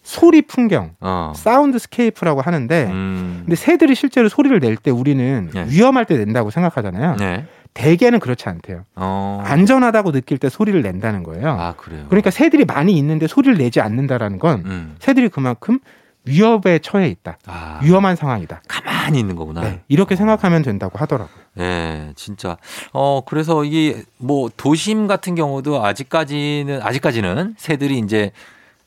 [0.03, 1.33] 소리 풍경, 어.
[1.35, 3.41] soundscape라고 하는데 음.
[3.45, 5.65] 근데 새들이 실제로 소리를 낼 때 우리는 네.
[5.69, 7.15] 위험할 때 낸다고 생각하잖아요.
[7.17, 7.45] 네.
[7.77, 8.85] 대개는 그렇지 않대요.
[8.95, 9.39] 어.
[9.45, 11.49] 안전하다고 느낄 때 소리를 낸다는 거예요.
[11.49, 12.05] 아, 그래요.
[12.09, 14.95] 그러니까 새들이 많이 있는데 소리를 내지 않는다라는 건 음.
[14.97, 15.77] 새들이 그만큼
[16.25, 17.37] 위협에 처해 있다.
[17.45, 17.79] 아.
[17.83, 18.63] 위험한 상황이다.
[18.67, 19.61] 가만히 있는 거구나.
[19.61, 21.37] 네, 이렇게 생각하면 된다고 하더라고요.
[21.53, 22.57] 네, 진짜.
[22.93, 28.31] 어, 그래서 이게 뭐 도심 같은 경우도 아직까지는, 아직까지는 새들이 이제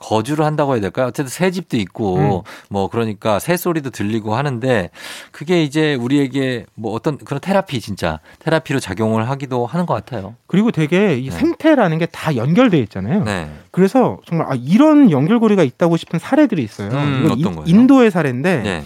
[0.01, 1.07] 거주를 한다고 해야 될까요?
[1.07, 4.91] 어쨌든 새 집도 있고 뭐 그러니까 새 소리도 들리고 하는데
[5.31, 10.35] 그게 이제 우리에게 뭐 어떤 그런 테라피 진짜 테라피로 작용을 하기도 하는 것 같아요.
[10.47, 11.31] 그리고 되게 이 네.
[11.31, 13.23] 생태라는 게 다 연결돼 있잖아요.
[13.25, 13.49] 네.
[13.71, 16.89] 그래서 정말 아, 이런 연결고리가 있다고 싶은 사례들이 있어요.
[16.91, 17.63] 음, 어떤 인- 거예요?
[17.67, 18.83] 인도의 사례인데 네.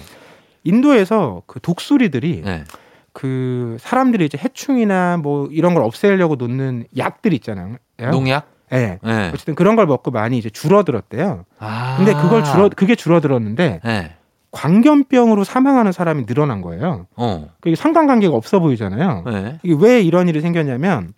[0.64, 2.64] 인도에서 그 독수리들이 네.
[3.12, 7.77] 그 사람들이 이제 해충이나 뭐 이런 걸 없애려고 놓는 약들 있잖아요.
[7.98, 8.48] 농약?
[8.75, 8.99] 예.
[9.03, 9.31] 네.
[9.33, 11.45] 어쨌든 그런 걸 먹고 많이 이제 줄어들었대요.
[11.59, 11.95] 아.
[11.97, 14.13] 근데 그걸 줄어 그게 줄어들었는데 네.
[14.51, 17.07] 광견병으로 사망하는 사람이 늘어난 거예요.
[17.17, 17.49] 어.
[17.61, 19.25] 그게 상관관계가 없어 보이잖아요.
[19.27, 19.59] 네.
[19.63, 21.13] 이게 왜 이런 일이 생겼냐면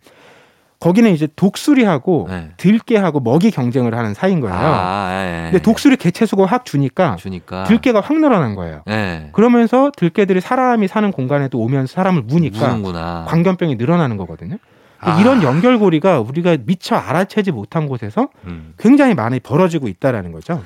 [0.78, 2.50] 거기는 이제 독수리하고 네.
[2.58, 4.54] 들깨하고 먹이 경쟁을 하는 사이인 거예요.
[4.56, 5.50] 아, 예.
[5.50, 7.64] 근데 독수리 개체 수가 확 주니까 주니까.
[7.64, 8.82] 들깨가 확 늘어난 거예요.
[8.86, 9.30] 네.
[9.32, 13.24] 그러면서 들깨들이 사람이 사는 공간에도 오면서 사람을 무니까 무는구나.
[13.28, 14.56] 광견병이 늘어나는 거거든요.
[15.00, 15.20] 아.
[15.20, 18.74] 이런 연결고리가 우리가 미처 알아채지 못한 곳에서 음.
[18.78, 20.62] 굉장히 많이 벌어지고 있다라는 거죠.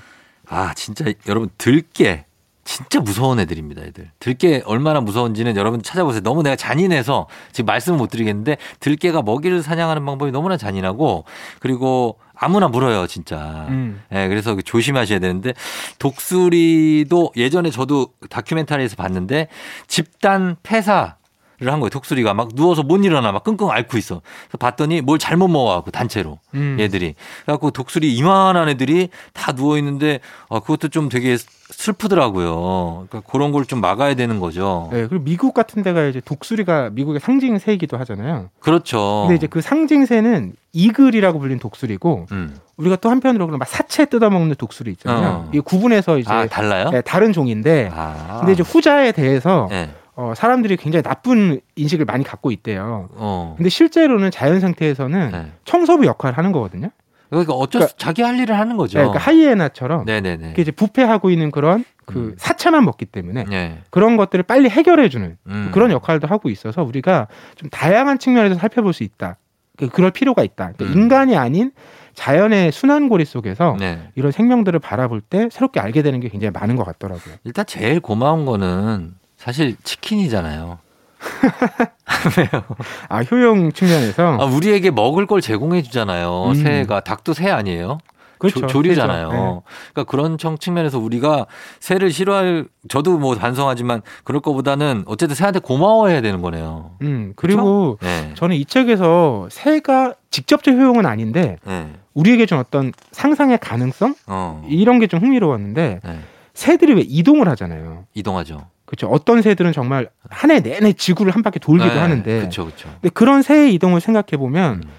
[0.49, 2.27] 아, 진짜 여러분 들깨
[2.65, 4.11] 진짜 무서운 애들입니다, 애들.
[4.21, 6.23] 들깨 얼마나 무서운지는 여러분 찾아보세요.
[6.23, 11.25] 너무 내가 잔인해서 지금 말씀을 못 드리겠는데 들깨가 먹이를 사냥하는 방법이 너무나 잔인하고
[11.59, 13.67] 그리고 아무나 물어요, 진짜.
[13.71, 14.01] 음.
[14.13, 15.53] 예, 그래서 조심하셔야 되는데
[15.99, 19.49] 독수리도 예전에 저도 다큐멘터리에서 봤는데
[19.89, 21.20] 집단 폐사 를
[21.69, 21.91] 한 거예요.
[21.91, 24.23] 독수리가 막 누워서 못 일어나 막 끙끙 앓고 있어.
[24.59, 26.77] 봤더니 뭘 잘못 먹어갖고 단체로 음.
[26.81, 27.15] 얘들이.
[27.45, 31.37] 그래갖고 독수리 이만한 애들이 다 누워 있는데 아 그것도 좀 되게
[31.73, 33.07] 슬프더라고요.
[33.09, 34.89] 그러니까 그런 걸 좀 막아야 되는 거죠.
[34.91, 38.49] 네, 그리고 미국 같은 데가 이제 독수리가 미국의 상징새이기도 하잖아요.
[38.59, 39.27] 그렇죠.
[39.29, 42.57] 근데 이제 그 상징새는 이글이라고 불리는 독수리고 음.
[42.79, 45.29] 우리가 또 한편으로 그막 사체 뜯어먹는 독수리 있잖아요.
[45.47, 45.51] 어.
[45.55, 46.89] 이 구분해서 이제 아 달라요?
[46.91, 48.39] 네, 다른 종인데 아.
[48.41, 49.91] 근데 이제 후자에 대해서 네.
[50.21, 53.09] 어, 사람들이 굉장히 나쁜 인식을 많이 갖고 있대요.
[53.15, 53.55] 어.
[53.57, 55.53] 근데 실제로는 자연 상태에서는 네.
[55.65, 56.91] 청소부 역할을 하는 거거든요.
[57.31, 58.99] 그러니까 어쩔 수 자기 할 일을 하는 거죠.
[58.99, 60.55] 네, 그러니까 하이에나처럼 네네네.
[60.59, 62.35] 이제 부패하고 있는 그런 그 음.
[62.37, 63.79] 사체만 먹기 때문에 네.
[63.89, 65.71] 그런 것들을 빨리 해결해 주는 음.
[65.73, 69.39] 그런 역할도 하고 있어서 우리가 좀 다양한 측면에서 살펴볼 수 있다.
[69.79, 70.73] 그- 그럴 필요가 있다.
[70.77, 71.03] 그러니까 음.
[71.03, 71.71] 인간이 아닌
[72.15, 74.11] 자연의 순환고리 속에서 네.
[74.17, 77.37] 이런 생명들을 바라볼 때 새롭게 알게 되는 게 굉장히 많은 것 같더라고요.
[77.45, 80.79] 일단 제일 고마운 거는 사실 치킨이잖아요.
[82.37, 82.63] 왜요?
[83.09, 86.49] 아 효용 측면에서 아, 우리에게 먹을 걸 제공해 주잖아요.
[86.49, 86.55] 음.
[86.55, 87.99] 새가 닭도 새 아니에요?
[88.39, 88.61] 그렇죠.
[88.61, 89.29] 조, 조류잖아요.
[89.29, 89.45] 그렇죠.
[89.45, 89.61] 네.
[89.93, 91.47] 그러니까 그런 청 측면에서 우리가
[91.79, 96.93] 새를 싫어할 저도 뭐 반성하지만 그럴 거보다는 어쨌든 새한테 고마워해야 되는 거네요.
[97.03, 98.33] 음 그리고 네.
[98.35, 101.89] 저는 이 책에서 새가 직접적 효용은 아닌데 네.
[102.15, 104.67] 우리에게 준 어떤 상상의 가능성 어.
[104.69, 106.19] 이런 게 좀 흥미로웠는데 네.
[106.55, 108.05] 새들이 왜 이동을 하잖아요.
[108.15, 108.67] 이동하죠.
[108.91, 109.07] 그렇죠.
[109.09, 111.99] 어떤 새들은 정말 한 해 내내 지구를 한 바퀴 돌기도 네.
[112.01, 112.89] 하는데 그렇죠, 그렇죠.
[113.01, 114.91] 근데 그런 새의 이동을 생각해 보면 음.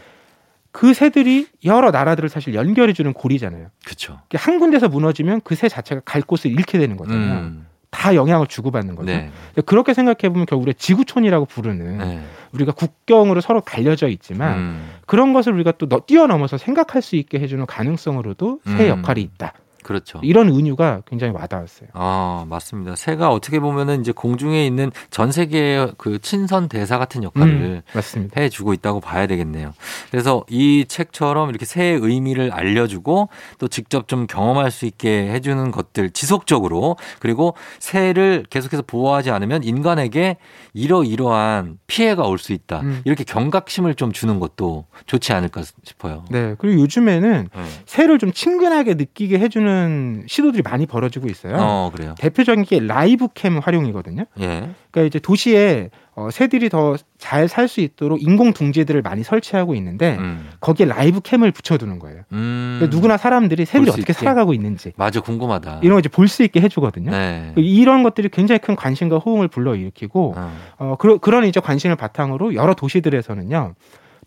[0.72, 3.68] 그 새들이 여러 나라들을 사실 연결해 주는 고리잖아요.
[3.84, 4.20] 그렇죠.
[4.36, 7.40] 한 군데서 무너지면 그 새 자체가 갈 곳을 잃게 되는 거잖아요.
[7.40, 7.66] 음.
[7.90, 9.08] 다 영향을 주고받는 거죠.
[9.08, 9.30] 네.
[9.66, 12.22] 그렇게 생각해 보면 결국 우리가 지구촌이라고 부르는 네.
[12.54, 14.90] 우리가 국경으로 서로 갈려져 있지만 음.
[15.06, 19.00] 그런 것을 우리가 또 너- 뛰어넘어서 생각할 수 있게 해주는 가능성으로도 새 음.
[19.00, 19.52] 역할이 있다.
[19.92, 20.20] 그렇죠.
[20.24, 21.90] 이런 은유가 굉장히 와닿았어요.
[21.94, 22.96] 아, 맞습니다.
[22.96, 28.30] 새가 어떻게 보면은 이제 공중에 있는 전 세계의 그 친선 대사 같은 역할을 음.
[28.36, 29.74] 해주고 있다고 봐야 되겠네요.
[30.12, 36.10] 그래서 이 책처럼 이렇게 새의 의미를 알려주고 또 직접 좀 경험할 수 있게 해주는 것들
[36.12, 40.38] 지속적으로 그리고 새를 계속해서 보호하지 않으면 인간에게
[40.74, 42.82] 이러이러한 피해가 올 수 있다.
[42.82, 43.02] 음.
[43.06, 46.26] 이렇게 경각심을 좀 주는 것도 좋지 않을까 싶어요.
[46.32, 46.56] 네.
[46.58, 47.64] 그리고 요즘에는 네.
[47.86, 49.81] 새를 좀 친근하게 느끼게 해주는
[50.28, 51.56] 시도들이 많이 벌어지고 있어요.
[51.60, 52.15] 어, 그래요.
[52.20, 54.26] 대표적인 게 라이브 캠 활용이거든요.
[54.39, 54.70] 예.
[54.91, 60.17] 그러니까 이제 도시에 어, 새들이 더 잘 살 수 있도록 인공 둥지들을 많이 설치하고 있는데
[60.20, 60.50] 음.
[60.60, 62.24] 거기에 라이브 캠을 붙여두는 거예요.
[62.34, 62.78] 음.
[62.80, 64.13] 그러니까 누구나 사람들이 새들이 어떻게 있게.
[64.13, 65.80] 살아가고 있는지 맞아, 궁금하다.
[65.84, 67.12] 이런 거 이제 볼 수 있게 해주거든요.
[67.12, 67.54] 네.
[67.58, 70.52] 이런 것들이 굉장히 큰 관심과 호응을 불러일으키고 어.
[70.80, 73.76] 어, 그러, 그런 이제 관심을 바탕으로 여러 도시들에서는요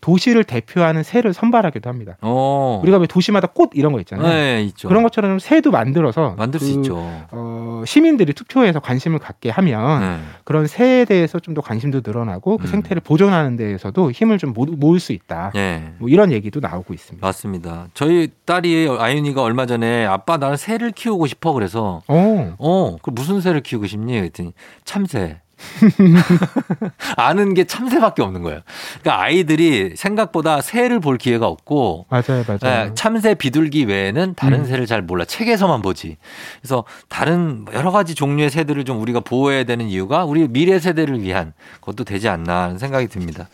[0.05, 2.15] 도시를 대표하는 새를 선발하기도 합니다.
[2.21, 2.79] 어.
[2.83, 4.27] 우리가 왜 도시마다 꽃 이런 거 있잖아요.
[4.27, 4.87] 네, 있죠.
[4.87, 6.95] 그런 것처럼 새도 만들어서 만들 수 그, 있죠.
[7.31, 10.17] 어, 시민들이 투표해서 관심을 갖게 하면 네.
[10.43, 12.67] 그런 새에 대해서 좀 더 관심도 늘어나고 그 음.
[12.67, 15.53] 생태를 보존하는 데에서도 힘을 좀 모, 모을 수 있다.
[15.55, 15.93] 예.
[15.99, 17.25] 뭐 이런 얘기도 나오고 있습니다.
[17.25, 17.87] 맞습니다.
[17.93, 23.39] 저희 딸이 아윤이가 얼마 전에 아빠 나는 새를 키우고 싶어 그래서 어, 어, 그 무슨
[23.39, 24.13] 새를 키우고 싶니?
[24.19, 24.51] 그랬더니
[24.83, 25.39] 참새.
[27.17, 28.61] 아는 게 참새밖에 없는 거예요.
[29.01, 32.89] 그러니까 아이들이 생각보다 새를 볼 기회가 없고 맞아요, 맞아요.
[32.89, 34.65] 예, 참새 비둘기 외에는 다른 음.
[34.65, 35.25] 새를 잘 몰라.
[35.25, 36.17] 책에서만 보지.
[36.61, 41.53] 그래서 다른 여러 가지 종류의 새들을 좀 우리가 보호해야 되는 이유가 우리 미래 세대를 위한
[41.81, 43.47] 것도 되지 않나 하는 생각이 듭니다.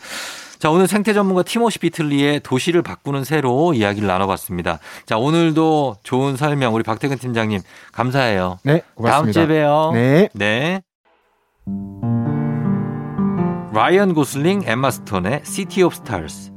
[0.62, 4.78] 자, 오늘 생태 전문가 티모시 비틀리의 도시를 바꾸는 새로 이야기를 나눠봤습니다.
[5.06, 7.60] 자, 오늘도 좋은 설명 우리 박태근 팀장님
[7.90, 8.60] 감사해요.
[8.62, 9.32] 네, 다음 고맙습니다.
[9.32, 9.90] 주에 봬요.
[9.92, 10.28] 네.
[10.34, 10.82] 네.
[13.72, 16.52] 라이언 고슬링, 엠마 스톤의 City of Stars.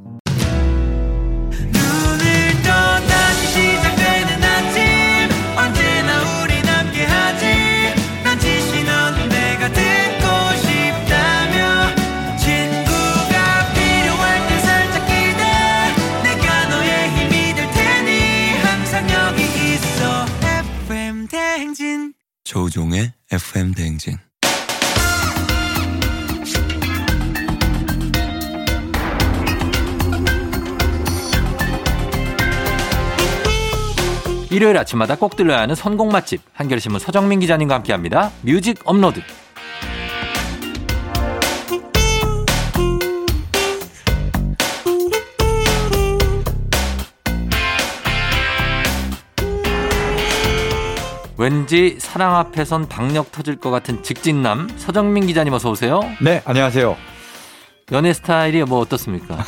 [22.44, 24.18] 조종의 FM 대행진.
[34.56, 38.32] 일요일 아침마다 꼭 들려야 하는 선곡 맛집 한겨레신문 서정민 기자님과 함께합니다.
[38.42, 39.22] 뮤직 업로드.
[51.38, 56.00] 왠지 사랑 앞에선 박력 터질 것 같은 직진남 서정민 기자님 어서 오세요.
[56.22, 56.96] 네, 안녕하세요.
[57.92, 59.44] 연애 스타일이 뭐 어떻습니까?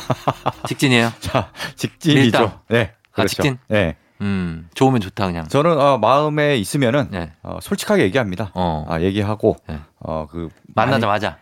[0.68, 1.10] 직진이에요.
[1.20, 2.20] 자, 직진이죠.
[2.20, 2.60] 밀당.
[2.68, 2.92] 네.
[2.92, 3.28] 아, 그렇죠.
[3.36, 3.58] 직진?
[3.68, 3.96] 네.
[4.20, 5.46] 음, 좋으면 좋다 그냥.
[5.48, 7.32] 저는 어, 마음에 있으면은 네.
[7.42, 8.50] 어, 솔직하게 얘기합니다.
[8.54, 8.84] 어.
[8.88, 9.78] 아, 얘기하고 네.
[10.00, 11.28] 어, 그 만나자마자.
[11.30, 11.38] 많이-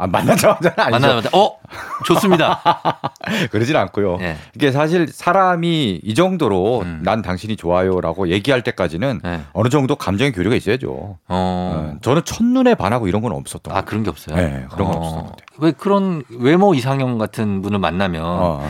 [0.00, 0.90] 아, 만나자마자는 아니죠.
[1.08, 1.58] 만나자마자 어
[2.06, 2.62] 좋습니다.
[3.50, 4.18] 그러진 않고요.
[4.18, 4.36] 네.
[4.54, 7.00] 이게 사실 사람이 이 정도로 음.
[7.04, 9.40] 난 당신이 좋아요라고 얘기할 때까지는 네.
[9.54, 10.88] 어느 정도 감정의 교류가 있어야죠.
[10.92, 11.18] 어.
[11.28, 14.36] 어, 저는 첫눈에 반하고 이런 건 없었던 아것 그런 게 없어요.
[14.36, 15.00] 네, 그런 건 어.
[15.00, 15.36] 없었는데.
[15.58, 18.68] 왜 그런 외모 이상형 같은 분을 만나면 어.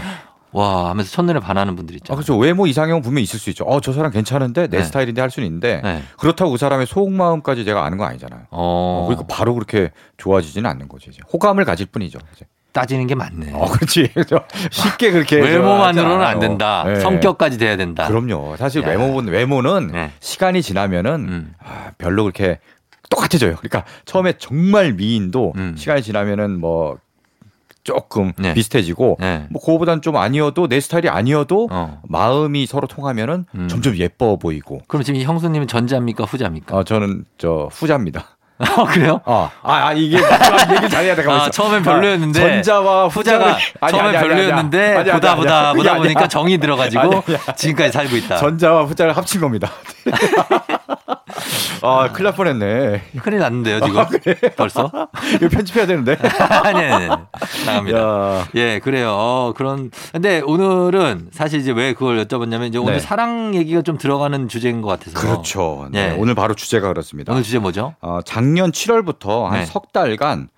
[0.52, 2.16] 와 하면서 첫눈에 반하는 분들 아, 있잖아요.
[2.16, 2.36] 그렇죠.
[2.38, 3.64] 외모 이상형 분명 있을 수 있죠.
[3.64, 4.84] 어, 저 사람 괜찮은데 내 네.
[4.84, 6.02] 스타일인데 할 수는 있는데 네.
[6.18, 8.42] 그렇다고 그 사람의 속마음까지 제가 아는 건 아니잖아요.
[8.50, 9.02] 어.
[9.02, 11.10] 어, 그러니까 바로 그렇게 좋아지지는 않는 거지.
[11.10, 11.20] 이제.
[11.32, 12.18] 호감을 가질 뿐이죠.
[12.34, 12.46] 이제.
[12.72, 13.52] 따지는 게 맞네.
[13.54, 14.10] 어, 그렇지.
[14.14, 16.38] 그래서 쉽게 그렇게 외모만으로는 안.
[16.38, 16.84] 된다.
[16.86, 17.00] 네.
[17.00, 18.06] 성격까지 돼야 된다.
[18.06, 18.56] 그럼요.
[18.56, 18.88] 사실 야.
[18.88, 20.12] 외모는 외모는 네.
[20.20, 21.54] 시간이 지나면은 음.
[21.62, 22.60] 아, 별로 그렇게
[23.10, 23.56] 똑같아져요.
[23.56, 25.74] 그러니까 처음에 정말 미인도 음.
[25.76, 26.98] 시간이 지나면은 뭐
[27.88, 28.52] 조금 네.
[28.52, 29.46] 비슷해지고 네.
[29.48, 32.02] 뭐 그거보단 좀 아니어도 내 스타일이 아니어도 어.
[32.06, 33.68] 마음이 서로 통하면은 음.
[33.68, 34.82] 점점 예뻐 보이고.
[34.88, 36.76] 그럼 지금 이 형수님은 전자입니까 후자입니까?
[36.76, 38.26] 어, 저는 저 후자입니다.
[38.58, 39.20] 어, 그래요?
[39.24, 44.18] 아, 아, 아, 이게 얘기 잘해야 될까 아, 처음엔 별로였는데 전자와 후자가 아니, 처음엔 아니,
[44.18, 46.26] 별로였는데 아니, 보다 보다 보다 보니까.
[46.28, 47.22] 정이 들어가지고.
[47.56, 48.36] 지금까지 살고 있다.
[48.36, 49.70] 전자와 후자를 합친 겁니다.
[51.82, 53.02] 아, 큰일 날 뻔했네.
[53.22, 54.04] 큰일 났는데요 지금
[54.56, 54.90] 벌써?
[55.36, 56.16] 이거 편집해야 되는데.
[56.64, 57.08] 아니 아니.
[57.66, 57.98] 나갑니다.
[57.98, 58.48] 야.
[58.54, 59.10] 예, 그래요.
[59.12, 59.90] 어, 그런.
[60.12, 63.00] 근데 오늘은 사실 이제 왜 그걸 여쭤봤냐면 이제 오늘 네.
[63.00, 65.18] 사랑 얘기가 좀 들어가는 주제인 것 같아서.
[65.18, 65.88] 그렇죠.
[65.90, 66.16] 네, 예.
[66.18, 67.32] 오늘 바로 주제가 그렇습니다.
[67.32, 67.94] 오늘 주제 뭐죠?
[68.00, 69.66] 어, 작년 7월부터 한 네.
[69.66, 70.48] 석 달간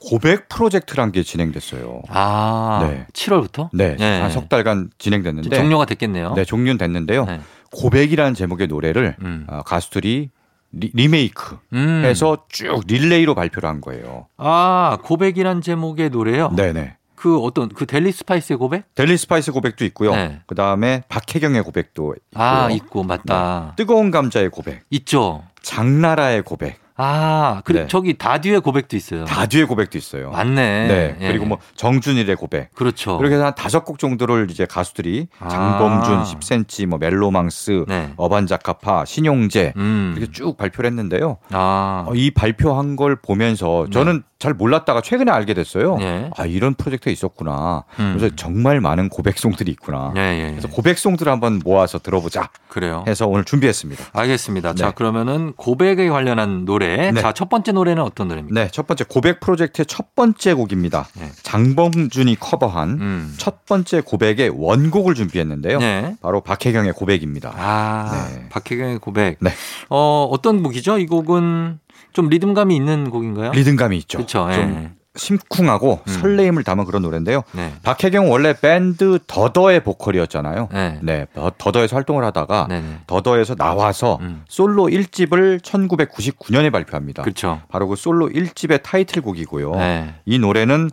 [0.00, 2.02] 고백 프로젝트란 게 진행됐어요.
[2.08, 3.06] 아, 네.
[3.12, 3.68] 7월부터?
[3.72, 4.20] 네, 예.
[4.20, 6.34] 한석 달간 진행됐는데 종료가 됐겠네요.
[6.34, 7.24] 네, 종료는 됐는데요.
[7.24, 7.40] 네.
[7.72, 9.46] 고백이라는 제목의 노래를 음.
[9.48, 10.30] 어, 가수들이
[10.72, 12.02] 리, 메이크 음.
[12.04, 14.26] 해서 쭉 릴레이로 발표를 한 거예요.
[14.36, 16.50] 아, 고백이란 제목의 노래요?
[16.54, 16.96] 네네.
[17.14, 18.94] 그 어떤 그 델리 스파이스의 고백?
[18.94, 20.14] 델리 스파이스 고백도 있고요.
[20.14, 20.40] 네.
[20.46, 22.44] 그 다음에 박혜경의 고백도 있고요.
[22.44, 23.72] 아, 있고 맞다.
[23.76, 25.42] 뜨거운 감자의 고백, 있죠.
[25.62, 27.86] 장나라의 고백, 아, 그리고 네.
[27.88, 29.24] 저기 다듀의 고백도 있어요.
[29.24, 30.30] 다듀의 고백도 있어요.
[30.32, 30.88] 맞네.
[30.88, 31.16] 네.
[31.20, 31.28] 예.
[31.28, 32.74] 그리고 뭐 정준일의 고백.
[32.74, 33.18] 그렇죠.
[33.20, 35.48] 이렇게 해서 한 다섯 곡 정도를 이제 가수들이 아.
[35.48, 38.12] 장범준, 10cm, 뭐 멜로망스, 네.
[38.16, 40.14] 어반자카파, 신용재 음.
[40.16, 41.38] 이렇게 쭉 발표를 했는데요.
[41.52, 42.04] 아.
[42.08, 45.96] 어, 이 발표한 걸 보면서 저는 잘 몰랐다가 최근에 알게 됐어요.
[45.96, 46.30] 네.
[46.36, 47.82] 아 이런 프로젝트가 있었구나.
[47.98, 48.14] 음.
[48.16, 50.12] 그래서 정말 많은 고백송들이 있구나.
[50.16, 50.50] 예, 예.
[50.50, 53.04] 그래서 고백송들을 한번 모아서 들어보자 그래요.
[53.08, 54.04] 해서 오늘 준비했습니다.
[54.12, 54.74] 알겠습니다.
[54.74, 54.92] 자, 네.
[54.94, 57.10] 그러면은 고백에 관련한 노래.
[57.10, 57.20] 네.
[57.20, 58.60] 자, 첫 번째 노래는 어떤 노래입니까?
[58.60, 61.08] 네, 첫 번째 고백 프로젝트의 첫 번째 곡입니다.
[61.18, 61.30] 네.
[61.42, 63.34] 장범준이 커버한 음.
[63.38, 65.80] 첫 번째 고백의 원곡을 준비했는데요.
[65.80, 66.16] 네.
[66.22, 67.52] 바로 박혜경의 고백입니다.
[67.56, 68.48] 아, 네.
[68.50, 69.38] 박혜경의 고백.
[69.40, 69.50] 네.
[69.90, 70.98] 어, 어떤 곡이죠?
[70.98, 71.80] 이 곡은
[72.12, 73.52] 좀 리듬감이 있는 곡인가요?
[73.52, 74.18] 리듬감이 있죠.
[74.18, 74.48] 그렇죠.
[74.52, 76.12] 좀 심쿵하고 음.
[76.12, 77.42] 설레임을 담은 그런 노래인데요.
[77.52, 77.72] 네.
[77.82, 80.68] 박혜경 원래 밴드 더더의 보컬이었잖아요.
[80.72, 80.98] 네.
[81.02, 82.98] 네, 더- 더더에서 활동을 하다가 네, 네.
[83.06, 84.44] 더더에서 나와서 음.
[84.48, 87.22] 솔로 1집을 1999년에 발표합니다.
[87.22, 87.60] 그렇죠.
[87.68, 89.72] 바로 그 솔로 1집의 타이틀곡이고요.
[89.72, 90.14] 네.
[90.24, 90.90] 이 노래는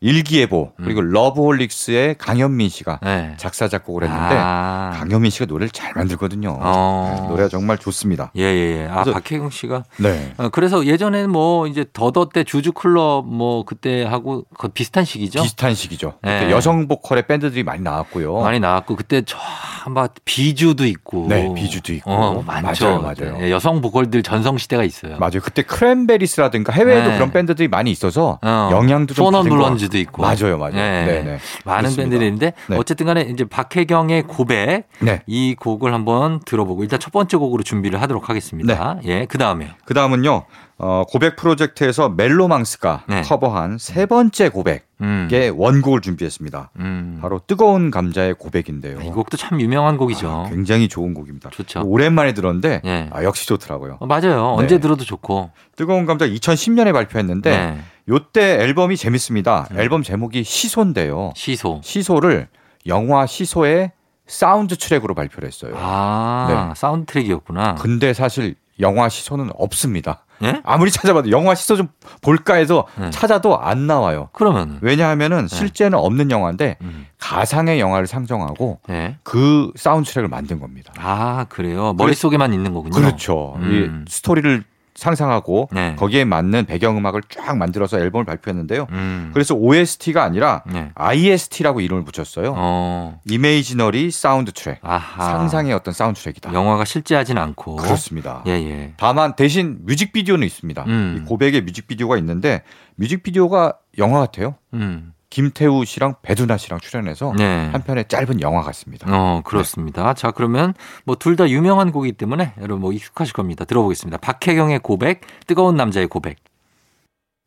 [0.00, 3.34] 일기예보 그리고 러브홀릭스의 강현민 씨가 네.
[3.36, 4.92] 작사 작곡을 했는데 아.
[4.94, 6.56] 강현민 씨가 노래를 잘 만들거든요.
[6.60, 7.16] 어.
[7.20, 8.30] 네, 노래가 정말 좋습니다.
[8.36, 8.88] 예, 예, 예.
[8.88, 9.82] 아, 박혜경 씨가.
[9.98, 10.32] 네.
[10.36, 15.42] 어, 그래서 예전에는 뭐 이제 더더 때 주주 클럽 뭐 그때 하고 그 비슷한 시기죠.
[15.42, 16.14] 비슷한 시기죠.
[16.22, 16.40] 네.
[16.40, 18.40] 그때 여성 보컬의 밴드들이 많이 나왔고요.
[18.40, 21.26] 많이 나왔고 그때 저막 비주도 있고.
[21.28, 22.12] 네, 비주도 있고.
[22.12, 23.00] 어, 많죠.
[23.00, 23.38] 맞아요, 맞아요.
[23.40, 25.18] 예, 여성 보컬들 전성 시대가 있어요.
[25.18, 25.40] 맞아요.
[25.42, 27.14] 그때 크랜베리스라든가 해외에도 네.
[27.16, 29.56] 그런 밴드들이 많이 있어서 어, 영향도 좀 받은 것
[29.88, 30.22] 블론즈도 있고.
[30.22, 30.74] 맞아요, 맞아요.
[30.74, 31.06] 네.
[31.06, 31.38] 네, 네.
[31.64, 32.02] 많은 그렇습니다.
[32.02, 32.76] 밴드들이 있는데 네.
[32.76, 35.22] 어쨌든 간에 이제 박혜경의 고백 네.
[35.26, 38.98] 이 곡을 한번 들어보고 일단 첫 번째 곡으로 준비를 하도록 하겠습니다.
[39.04, 39.70] 예, 그 다음에요.
[39.84, 40.44] 그 다음은요,
[40.80, 43.22] 어, 고백 프로젝트에서 멜로망스가 네.
[43.22, 45.28] 커버한 세 번째 고백의 음.
[45.56, 46.70] 원곡을 준비했습니다.
[46.78, 47.18] 음.
[47.20, 49.00] 바로 뜨거운 감자의 고백인데요.
[49.00, 50.28] 이 곡도 참 유명한 곡이죠.
[50.28, 51.50] 아, 굉장히 좋은 곡입니다.
[51.50, 51.82] 좋죠.
[51.84, 53.10] 오랜만에 들었는데 예.
[53.12, 53.96] 아, 역시 좋더라고요.
[53.98, 54.56] 어, 맞아요.
[54.56, 54.62] 네.
[54.62, 55.50] 언제 들어도 좋고.
[55.74, 57.78] 뜨거운 감자 2010년에 발표했는데 네.
[58.08, 59.68] 요때 앨범이 재밌습니다.
[59.72, 59.78] 음.
[59.78, 61.32] 앨범 제목이 시소인데요.
[61.36, 61.80] 시소.
[61.82, 62.48] 시소를
[62.86, 63.92] 영화 시소의
[64.26, 65.74] 사운드 트랙으로 발표를 했어요.
[65.76, 66.74] 아, 네.
[66.78, 67.76] 사운드 트랙이었구나.
[67.76, 70.24] 근데 사실 영화 시소는 없습니다.
[70.42, 70.60] 예?
[70.64, 71.88] 아무리 찾아봐도 영화 시소 좀
[72.22, 73.10] 볼까 해서 네.
[73.10, 74.28] 찾아도 안 나와요.
[74.32, 77.06] 그러면 왜냐하면은 실제는 없는 영화인데 음.
[77.18, 79.16] 가상의 영화를 상정하고 예.
[79.24, 80.92] 그 사운드 트랙을 만든 겁니다.
[80.96, 81.92] 아 그래요.
[81.94, 82.94] 머릿속에만 있는 거군요.
[82.94, 83.54] 그렇죠.
[83.56, 84.04] 음.
[84.06, 84.62] 이 스토리를
[84.98, 85.94] 상상하고 네.
[85.96, 88.88] 거기에 맞는 배경음악을 쫙 만들어서 앨범을 발표했는데요.
[88.90, 89.30] 음.
[89.32, 90.90] 그래서 OST가 아니라 네.
[90.94, 92.54] IST라고 이름을 붙였어요.
[92.56, 93.20] 어.
[93.24, 94.80] imaginary sound track.
[94.82, 95.30] 아하.
[95.30, 96.52] 상상의 어떤 사운드 트랙이다.
[96.52, 97.76] 영화가 실제하진 않고.
[97.76, 98.42] 그렇습니다.
[98.48, 98.94] 예 예.
[98.96, 100.84] 다만 대신 뮤직비디오는 있습니다.
[100.88, 101.20] 음.
[101.22, 102.62] 이 고백의 뮤직비디오가 있는데
[102.96, 104.56] 뮤직비디오가 영화 같아요.
[104.74, 105.12] 음.
[105.30, 107.68] 김태우 씨랑 배두나 씨랑 출연해서 네.
[107.70, 109.06] 한 편의 짧은 영화 같습니다.
[109.10, 110.14] 어, 그렇습니다.
[110.14, 110.72] 자, 그러면
[111.04, 113.64] 뭐 둘 다 유명한 곡이기 때문에 여러분 뭐 익숙하실 겁니다.
[113.64, 114.18] 들어보겠습니다.
[114.18, 116.38] 박혜경의 고백, 뜨거운 남자의 고백.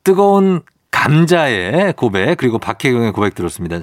[0.04, 0.62] 뜨거운
[1.02, 3.80] 감자의 고백, 그리고 박혜경의 고백 들었습니다.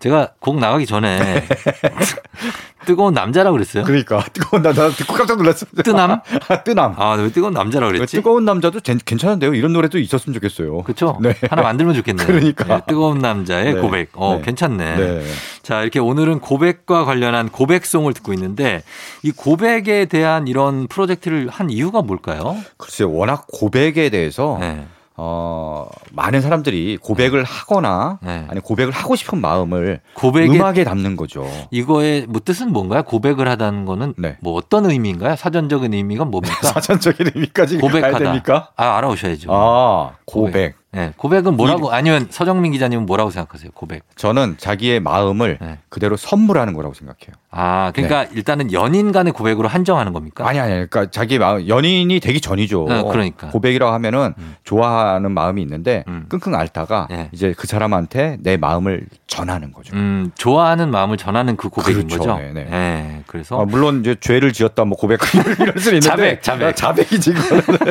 [0.00, 1.44] 제가 곡 나가기 전에
[2.86, 3.84] 뜨거운 남자라고 그랬어요.
[3.84, 5.70] 그러니까 뜨거운 남자 듣고 깜짝 놀랐어요.
[5.84, 6.20] 뜨남?
[6.64, 6.94] 뜨남.
[6.96, 8.16] 아, 왜 뜨거운 남자라고 그랬지?
[8.16, 9.54] 뜨거운 남자도 젠- 괜찮은데요.
[9.54, 10.82] 이런 노래도 있었으면 좋겠어요.
[10.82, 11.18] 그렇죠.
[11.22, 11.34] 네.
[11.48, 12.26] 하나 만들면 좋겠네요.
[12.26, 12.64] 그러니까.
[12.64, 13.80] 네, 뜨거운 남자의 네.
[13.80, 14.10] 고백.
[14.14, 14.42] 어, 네.
[14.42, 14.96] 괜찮네.
[14.96, 15.22] 네.
[15.62, 18.82] 자, 이렇게 오늘은 고백과 관련한 고백송을 듣고 있는데
[19.22, 22.56] 이 고백에 대한 이런 프로젝트를 한 이유가 뭘까요?
[22.76, 23.12] 글쎄요.
[23.12, 24.84] 워낙 고백에 대해서 네.
[25.18, 28.44] 어, 많은 사람들이 고백을 하거나 네.
[28.48, 31.46] 아니 고백을 하고 싶은 마음을 고백의 음악에 담는 거죠.
[31.70, 33.02] 이거의 뭐 뜻은 뭔가요?
[33.02, 34.36] 고백을 하다는 거는 네.
[34.40, 35.36] 뭐 어떤 의미인가요?
[35.36, 36.54] 사전적인 의미가 뭡니까?
[36.68, 38.18] 사전적인 의미까지 고백하다.
[38.18, 38.70] 됩니까?
[38.76, 39.48] 아, 알아오셔야죠.
[39.52, 40.76] 아, 고백.
[40.96, 41.12] 네.
[41.16, 43.70] 고백은 뭐라고 아니면 서정민 기자님은 뭐라고 생각하세요?
[43.74, 44.02] 고백.
[44.16, 45.78] 저는 자기의 마음을 네.
[45.90, 47.36] 그대로 선물하는 거라고 생각해요.
[47.50, 50.44] 아, 그러니까 일단은 연인 간의 고백으로 한정하는 겁니까?
[50.44, 50.48] 네.
[50.48, 52.86] 아니 아니 그러니까 자기 마음 연인이 되기 전이죠.
[52.88, 53.48] 네, 그러니까.
[53.48, 54.56] 고백이라고 하면은 음.
[54.64, 56.24] 좋아하는 마음이 있는데 음.
[56.30, 57.28] 끙끙 앓다가 네.
[57.32, 59.94] 이제 그 사람한테 내 마음을 전하는 거죠.
[59.94, 62.18] 음, 좋아하는 마음을 전하는 그 고백인 그렇죠.
[62.18, 62.38] 거죠.
[62.38, 62.64] 네네.
[62.64, 65.20] 네, 그래서 아, 물론 이제 죄를 지었다 뭐 고백
[65.60, 66.68] 이럴 수는 있는데 자백, 자백.
[66.68, 67.34] 아, 자백이지.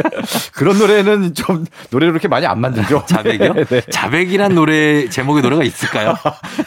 [0.53, 3.03] 그런 노래는 좀 노래를 그렇게 많이 안 만들죠.
[3.07, 3.53] 자백이요?
[3.53, 3.81] 네.
[3.91, 6.15] 자백이란 노래 제목의 노래가 있을까요?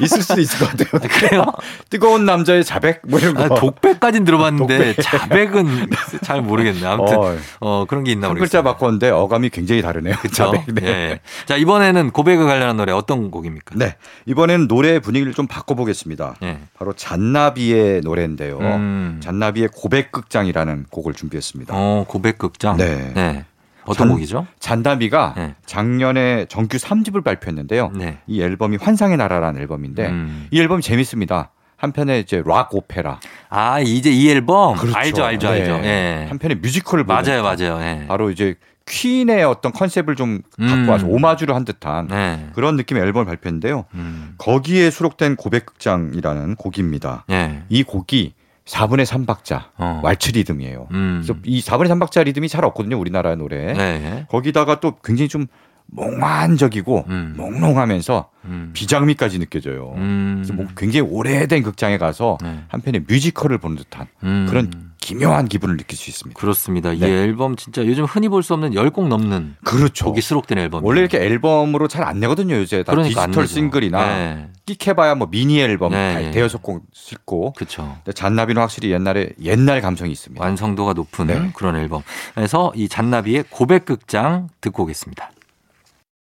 [0.01, 1.09] 있을 수도 있을 것 같아요.
[1.11, 1.45] 그래요?
[1.91, 3.45] 뜨거운 남자의 자백 뭐 이런 거.
[3.45, 5.91] 아, 독백까진 들어봤는데 자백은
[6.23, 6.87] 잘 모르겠네.
[6.87, 8.63] 아무튼 어, 어, 그런 게 있나 한 글자 모르겠어요.
[8.63, 10.15] 바꿨는데 어감이 굉장히 다르네요.
[10.19, 10.53] 그렇죠.
[10.53, 10.65] 자백.
[10.69, 10.87] 네.
[10.87, 11.21] 예.
[11.47, 13.75] 자 이번에는 고백에 관련한 노래 어떤 곡입니까?
[13.77, 13.97] 네.
[14.27, 16.37] 이번에는 노래 분위기를 좀 바꿔보겠습니다.
[16.43, 16.59] 예.
[16.75, 18.59] 바로 잔나비의 노래인데요.
[18.59, 19.21] 음.
[19.23, 21.75] 잔나비의 고백극장이라는 곡을 준비했습니다.
[21.77, 22.77] 어 고백극장.
[22.77, 23.45] 네.
[23.85, 24.47] 어떤 잔- 곡이죠?
[24.61, 25.55] 잔나비가 네.
[25.65, 27.93] 작년에 정규 3집을 발표했는데요.
[27.95, 28.19] 네.
[28.27, 30.47] 이 앨범이 환상의 나라라는 앨범인데 음.
[30.51, 31.51] 이 앨범이 재밌습니다.
[31.79, 33.21] 한편에 이제 락 오페라.
[33.49, 34.97] 아 이제 이 앨범 그렇죠.
[34.99, 35.61] 알죠 알죠 네.
[35.61, 35.81] 알죠.
[35.87, 36.27] 예.
[36.29, 37.43] 한편에 뮤지컬을 맞아요.
[37.43, 37.81] 맞아요.
[37.81, 38.05] 예.
[38.09, 38.57] 바로 이제
[38.89, 40.67] 퀸의 어떤 컨셉을 좀 음.
[40.67, 42.51] 갖고 와서 오마주를 한 듯한 네.
[42.55, 43.85] 그런 느낌의 앨범을 발표했는데요.
[43.95, 44.35] 음.
[44.39, 47.25] 거기에 수록된 고백극장이라는 곡입니다.
[47.31, 47.63] 예.
[47.69, 50.01] 이 곡이 4분의 3박자 어.
[50.03, 50.89] 왈츠 리듬이에요.
[50.91, 51.23] 음.
[51.23, 52.99] 그래서 이 4분의 3박자 리듬이 잘 없거든요.
[52.99, 53.73] 우리나라 노래.
[53.73, 54.27] 네.
[54.29, 55.47] 거기다가 또 굉장히 좀
[55.91, 57.35] 몽환적이고 음.
[57.37, 58.71] 몽롱하면서 음.
[58.73, 59.93] 비장미까지 느껴져요.
[59.97, 60.35] 음.
[60.37, 62.61] 그래서 뭐 굉장히 오래된 극장에 가서 네.
[62.69, 64.47] 한편의 뮤지컬을 보는 듯한 음.
[64.49, 66.39] 그런 기묘한 기분을 느낄 수 있습니다.
[66.39, 66.93] 그렇습니다.
[66.93, 67.07] 이 네.
[67.09, 70.05] 앨범 진짜 요즘 흔히 볼 수 없는 10곡 넘는 그렇죠.
[70.07, 70.85] 곡이 수록된 앨범.
[70.85, 72.55] 원래 이렇게 앨범으로 잘 안 내거든요.
[72.57, 73.47] 요새 다 그러니까 안 디지털.
[73.47, 74.49] 싱글이나 네.
[74.67, 76.25] 끽해봐야 뭐 미니 앨범 네.
[76.27, 77.97] 다 대여섯 곡 싣고 그렇죠.
[78.15, 80.43] 잔나비는 확실히 옛날에 옛날 감성이 있습니다.
[80.45, 81.51] 완성도가 높은 네.
[81.55, 82.03] 그런 앨범.
[82.35, 85.31] 그래서 이 잔나비의 고백극장 듣고 오겠습니다.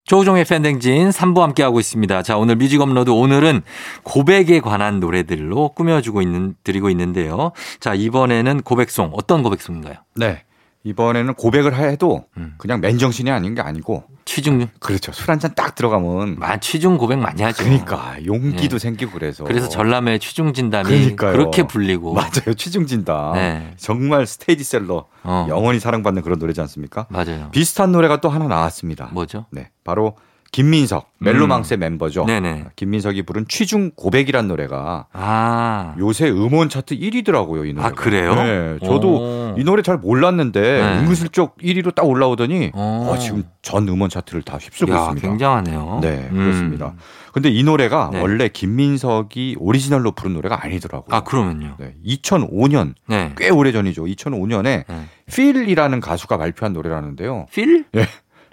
[0.07, 2.23] 조우종의 FM 대행진 3부 함께하고 있습니다.
[2.23, 3.63] 자, 오늘 뮤직 업로드 오늘은
[4.05, 7.53] 고백에 관한 노래들로 꾸며주고 있는, 드리고 있는데요.
[7.81, 9.11] 자, 이번에는 고백송.
[9.15, 9.97] 어떤 고백송인가요?
[10.15, 10.46] 네.
[10.87, 12.55] 이번에는 고백을 해도 음.
[12.59, 15.11] 그냥 맨정신이 아닌 게 아니고 취중, 그렇죠.
[15.13, 17.65] 술 한 잔 딱 들어가면 만 취중 고백 많이 하죠.
[17.65, 18.79] 그러니까 용기도 예.
[18.79, 21.33] 생기고 그래서 그래서 전람회 취중 진담이 그러니까요.
[21.33, 22.15] 그렇게 불리고.
[22.15, 22.55] 맞아요.
[22.57, 23.33] 취중진담.
[23.35, 23.75] 네.
[23.77, 27.07] 정말 스테디셀러 어, 영원히 사랑받는 그런 노래지 않습니까?
[27.11, 27.49] 맞아요.
[27.51, 29.11] 비슷한 노래가 또 하나 나왔습니다.
[29.13, 29.47] 뭐죠?
[29.51, 29.71] 네.
[29.83, 30.17] 바로
[30.57, 32.23] 김민석 멜로망스의 멤버죠.
[32.23, 32.27] 음.
[32.29, 32.65] 네네.
[32.77, 35.95] 김민석이 부른 취중 고백이란 노래가 아.
[35.99, 37.87] 요새 음원 차트 1위더라고요, 이 노래.
[37.87, 38.35] 아, 그래요?
[38.35, 38.79] 네.
[38.83, 39.55] 저도 오.
[39.59, 40.99] 이 노래 잘 몰랐는데 네.
[41.01, 42.81] 은근슬쩍 1위로 딱 올라오더니 오.
[42.81, 45.29] 어, 지금 전 음원 차트를 다 휩쓸고 야, 있습니다.
[45.29, 45.99] 굉장하네요.
[46.01, 46.39] 네, 음.
[46.39, 46.95] 그렇습니다.
[47.35, 48.23] 근데 이 노래가 네.
[48.23, 51.15] 원래 김민석이 오리지널로 부른 노래가 아니더라고요.
[51.15, 51.77] 아, 그러면요.
[51.79, 53.35] 네, 2005년 네.
[53.37, 54.05] 꽤 오래 전이죠.
[54.05, 54.85] 2005년에 네.
[55.31, 57.45] 필이라는 가수가 발표한 노래라는데요.
[57.53, 57.85] 필?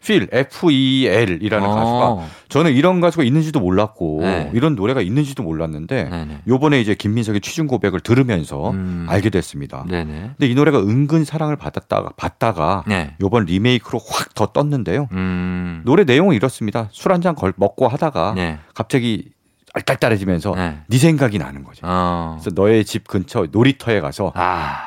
[0.04, 1.76] 필 F E L이라는 어.
[1.76, 4.52] 가수가 저는 이런 가수가 있는지도 몰랐고 네.
[4.54, 6.38] 이런 노래가 있는지도 몰랐는데 네네.
[6.48, 9.06] 요번에 이제 김민석의 취중 고백을 들으면서 음.
[9.10, 9.86] 알게 됐습니다.
[9.90, 10.32] 네네.
[10.38, 13.16] 근데 이 노래가 은근 사랑을 받았다가 받다가 네.
[13.22, 15.08] 요번 리메이크로 확 더 떴는데요.
[15.12, 15.82] 음.
[15.86, 16.88] 노래 내용은 이렇습니다.
[16.92, 18.58] 술 한 잔 먹고 하다가 네.
[18.74, 19.30] 갑자기
[19.74, 20.78] 알딸딸해지면서 네.
[20.88, 21.82] 네 생각이 나는 거죠.
[21.88, 22.38] 어.
[22.40, 24.86] 그래서 너의 집 근처 놀이터에 가서 아.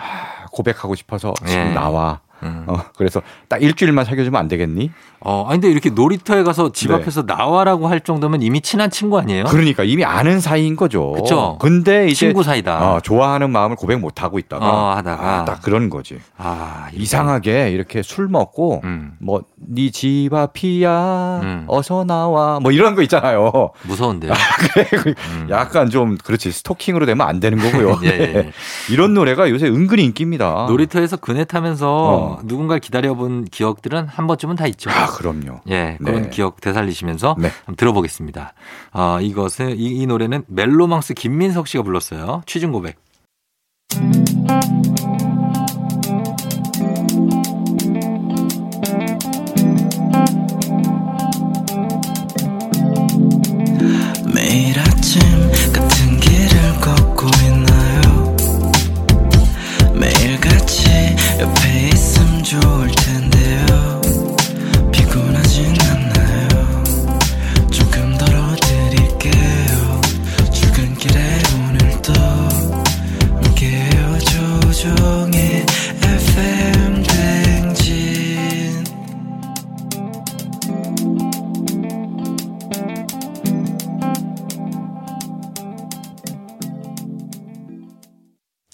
[0.53, 1.73] 고백하고 싶어서 지금 네.
[1.75, 2.21] 나와.
[2.43, 2.65] 음.
[2.67, 4.91] 어, 그래서 딱 일주일만 사귀어주면 안 되겠니?
[5.21, 6.95] 어, 아니, 근데 이렇게 놀이터에 가서 집 네.
[6.95, 9.45] 앞에서 나와라고 할 정도면 이미 친한 친구 아니에요?
[9.45, 11.13] 그러니까 이미 아는 사이인 거죠.
[11.13, 11.57] 그쵸.
[11.61, 12.95] 근데 이제 친구 사이다.
[12.95, 15.41] 어, 좋아하는 마음을 고백 못 하고 있다가 어, 하다가.
[15.41, 16.19] 아, 딱 그런 거지.
[16.37, 16.89] 아.
[16.93, 19.13] 이상하게 이렇게 술 먹고 음.
[19.21, 21.65] 뭐네 집 앞이야 음.
[21.69, 23.71] 어서 나와 뭐 이런 거 있잖아요.
[23.83, 24.33] 무서운데요.
[24.73, 25.49] 그래, 음.
[25.51, 28.01] 약간 좀 그렇지 스토킹으로 되면 안 되는 거고요.
[28.05, 28.33] 예, 예, 예.
[28.33, 28.51] 네.
[28.91, 30.67] 이런 노래가 요새 은근히 인기입니다.
[30.69, 32.41] 놀이터에서 그네 타면서 어.
[32.45, 34.91] 누군가를 기다려본 기억들은 한 번쯤은 다 있죠.
[34.91, 35.61] 아 그럼요.
[35.69, 36.31] 예, 그런 네.
[36.31, 37.51] 기억 되살리시면서 네.
[37.77, 38.55] 들어보겠습니다.
[38.93, 42.43] 아, 이것은 이, 이 노래는 멜로망스 김민석 씨가 불렀어요.
[42.47, 42.99] 취중 고백.
[44.01, 44.26] 매
[62.47, 63.06] 있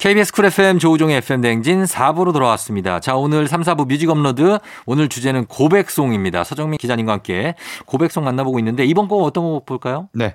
[0.03, 2.99] KBS 쿨 FM 조우종의 FM 대행진 4부로 돌아왔습니다.
[2.99, 4.59] 자, 오늘 3, 4부 뮤직 업로드.
[4.85, 6.43] 오늘 주제는 고백송입니다.
[6.43, 7.55] 서정민 기자님과 함께
[7.87, 10.09] 고백송 만나보고 있는데 이번 곡 어떤 곡 볼까요?
[10.13, 10.35] 네.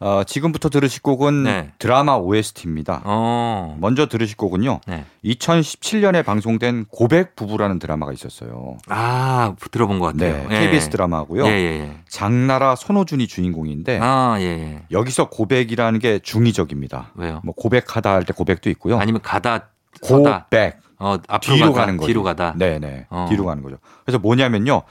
[0.00, 1.72] 어, 지금부터 들으실 곡은 네.
[1.78, 3.02] 드라마 OST입니다.
[3.04, 3.76] 어.
[3.80, 4.80] 먼저 들으실 곡은요.
[4.86, 5.04] 네.
[5.24, 8.76] 2017년에 방송된 고백 부부라는 드라마가 있었어요.
[8.88, 10.48] 아, 들어본 것 네, 같아요.
[10.52, 10.66] 예.
[10.66, 11.46] KBS 드라마고요.
[11.46, 11.96] 예, 예, 예.
[12.08, 14.82] 장나라 손호준이 주인공인데 아, 예, 예.
[14.92, 17.10] 여기서 고백이라는 게 중의적입니다.
[17.16, 17.40] 왜요?
[17.44, 18.98] 뭐 고백하다 할 때 고백도 있고요.
[18.98, 19.70] 아니면 가다,
[20.02, 20.44] 서다.
[20.44, 22.06] go back 어, 앞으로 뒤로 가다, 가는 거죠.
[22.06, 22.54] 뒤로 가다.
[22.56, 23.06] 네네.
[23.10, 23.26] 어.
[23.28, 23.78] 뒤로 가는 거죠.
[24.04, 24.82] 그래서 뭐냐면요.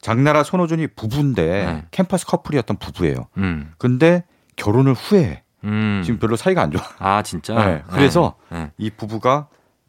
[0.00, 1.84] 장나라 손호준이 부부인데 네.
[1.90, 3.26] 캠퍼스 커플이었던 부부예요.
[3.36, 3.72] 음.
[3.78, 4.24] 근데
[4.56, 5.42] 결혼을 후회해.
[5.64, 6.02] 음.
[6.04, 6.82] 지금 별로 사이가 안 좋아.
[6.98, 7.54] 아, 진짜?
[7.54, 8.70] 네, 그래서 네, 네.
[8.78, 9.48] 이 부부가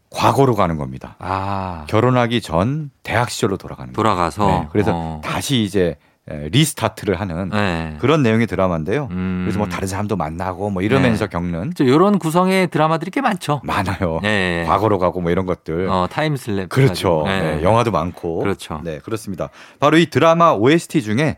[0.09, 1.15] 과거로 가는 겁니다.
[1.19, 3.93] 아, 결혼하기 전 대학 시절로 돌아가는.
[3.93, 4.45] 돌아가서.
[4.47, 5.21] 네, 그래서 어.
[5.23, 5.97] 다시 이제
[6.29, 7.95] 에, restart를 하는 네.
[7.99, 9.07] 그런 내용의 드라마인데요.
[9.11, 9.43] 음.
[9.45, 13.61] 그래서 뭐 다른 사람도 만나고 뭐 이러면서 겪는 이런 구성의 드라마들이 꽤 많죠.
[13.63, 14.19] 많아요.
[14.21, 14.65] 네.
[14.67, 15.87] 과거로 가고 뭐 이런 것들.
[15.89, 16.69] 어, time slip.
[16.69, 17.23] 그렇죠.
[17.25, 17.55] 네.
[17.55, 18.39] 네, 영화도 많고.
[18.39, 18.81] 그렇죠.
[18.83, 19.49] 네, 그렇습니다.
[19.79, 21.37] 바로 이 드라마 OST 중에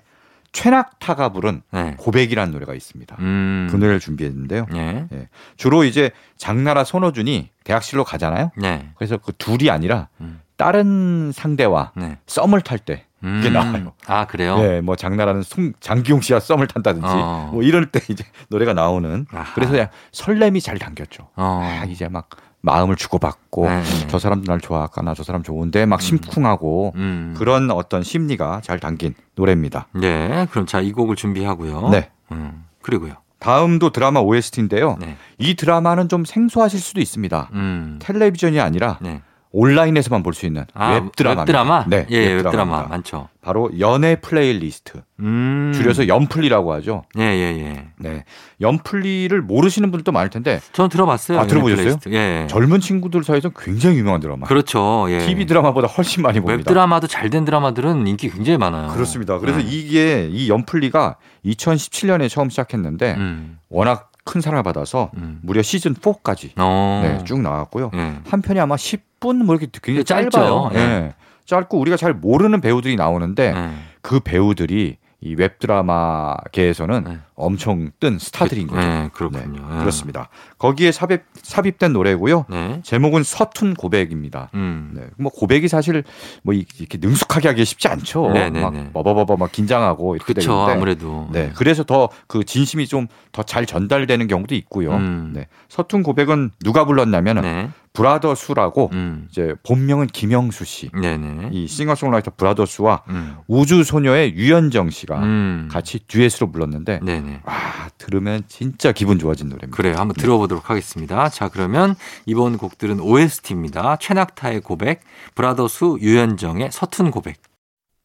[0.53, 1.95] 최낙타가 부른 네.
[1.97, 3.17] 고백이라는 노래가 있습니다.
[3.19, 3.67] 음.
[3.69, 4.67] 그 노래를 준비했는데요.
[4.71, 5.07] 네.
[5.11, 5.27] 예.
[5.57, 8.51] 주로 이제 장나라 손호준이 대학실로 가잖아요.
[8.57, 8.89] 네.
[8.95, 10.39] 그래서 그 둘이 아니라 음.
[10.55, 12.17] 다른 상대와 네.
[12.27, 13.53] 썸을 탈때 그게 음.
[13.53, 13.93] 나와요.
[14.05, 14.57] 아, 그래요?
[14.59, 17.49] 예, 뭐 장나라는 송, 장기용 씨와 썸을 탄다든지 어.
[17.53, 19.53] 뭐 이럴 때 이제 노래가 나오는 아하.
[19.55, 21.29] 그래서 그냥 설렘이 잘 담겼죠.
[21.35, 21.77] 어.
[21.79, 22.29] 막 이제 막
[22.63, 23.83] 마음을 주고받고 네.
[24.07, 27.35] 저 사람도 날 좋아할까 나저 사람 좋은데 막 심쿵하고 음.
[27.37, 29.87] 그런 어떤 심리가 잘 담긴 노래입니다.
[29.93, 30.47] 네.
[30.49, 31.89] 그럼 자, 이 곡을 준비하고요.
[31.89, 32.09] 네.
[32.31, 32.63] 음.
[32.81, 33.15] 그리고요.
[33.39, 34.95] 다음도 드라마 OST인데요.
[35.01, 35.17] 네.
[35.37, 37.49] 이 드라마는 좀 생소하실 수도 있습니다.
[37.51, 37.99] 음.
[38.01, 39.21] 텔레비전이 아니라 네.
[39.53, 41.41] 온라인에서만 볼 수 있는 아, 웹드라마.
[41.41, 41.85] 웹드라마?
[41.87, 42.89] 네, 예, 웹드라마 웹드라마입니다.
[42.89, 43.29] 많죠.
[43.41, 45.01] 바로 연애 플레이리스트.
[45.19, 45.71] 음.
[45.75, 47.03] 줄여서 연플리라고 하죠.
[47.19, 47.85] 예, 예, 예.
[47.99, 48.23] 네.
[48.61, 51.39] 연플리를 모르시는 분들도 많을 텐데 저는 들어봤어요.
[51.39, 51.85] 아, 들어보셨어요?
[51.85, 52.09] 넷플릭스.
[52.09, 52.47] 예.
[52.49, 54.47] 젊은 친구들 사이에서 굉장히 유명한 드라마.
[54.47, 55.05] 그렇죠.
[55.09, 55.19] 예.
[55.19, 56.57] TV 드라마보다 훨씬 많이 봅니다.
[56.57, 58.89] 웹드라마도 잘 된 드라마들은 인기 굉장히 많아요.
[58.93, 59.37] 그렇습니다.
[59.39, 59.65] 그래서 네.
[59.67, 63.59] 이게 이 연플리가 2017년에 처음 시작했는데 음.
[63.69, 65.39] 워낙 큰 사랑을 받아서 음.
[65.43, 67.01] 무려 시즌 4까지 어.
[67.03, 67.91] 네, 쭉 나왔고요.
[67.93, 68.13] 예.
[68.29, 70.29] 한 편이 아마 10 분 뭐 이렇게 굉장히 짧죠.
[70.29, 70.69] 짧아요.
[70.75, 70.77] 예.
[70.79, 71.13] 예.
[71.45, 73.69] 짧고 우리가 잘 모르는 배우들이 나오는데 예.
[74.01, 77.17] 그 배우들이 이 웹드라마계에서는 네.
[77.35, 78.79] 엄청 뜬 스타들인 거죠.
[78.81, 79.67] 네, 그렇군요.
[79.67, 79.79] 네, 예.
[79.79, 80.29] 그렇습니다.
[80.57, 82.45] 거기에 삽입, 삽입된 노래고요.
[82.49, 82.79] 네.
[82.83, 84.49] 제목은 서툰 고백입니다.
[84.53, 84.91] 음.
[84.95, 86.03] 네, 뭐 고백이 사실
[86.43, 88.29] 뭐 이- 이렇게 능숙하게 하기 쉽지 않죠.
[88.33, 88.89] 네, 네, 막 네.
[88.93, 90.51] 버버버버 막 긴장하고 이렇게 그렇죠.
[90.51, 90.71] 되는데.
[90.73, 91.29] 아무래도.
[91.31, 94.91] 네, 그래서 더 그 진심이 좀 더 잘 전달되는 경우도 있고요.
[94.93, 95.31] 음.
[95.33, 97.69] 네, 서툰 고백은 누가 불렀냐면 은 네.
[97.93, 99.27] 브라더 수라고 음.
[99.29, 101.49] 이제 본명은 김영수 씨, 네, 네.
[101.51, 103.35] 이 싱어송라이터 브라더 수와 음.
[103.47, 105.69] 우주 소녀의 유연정 씨가 음.
[105.71, 107.22] 같이 듀엣으로 불렀는데 네, 네.
[107.45, 109.75] 아 들으면 진짜 기분 좋아진 노래입니다.
[109.75, 109.95] 그래요.
[109.97, 111.29] 한번 들어보도록 하겠습니다.
[111.29, 111.95] 자, 그러면
[112.25, 113.97] 이번 곡들은 OST입니다.
[113.97, 115.01] 최낙타의 고백,
[115.35, 117.37] 브라더 수 유연정의 서툰 고백.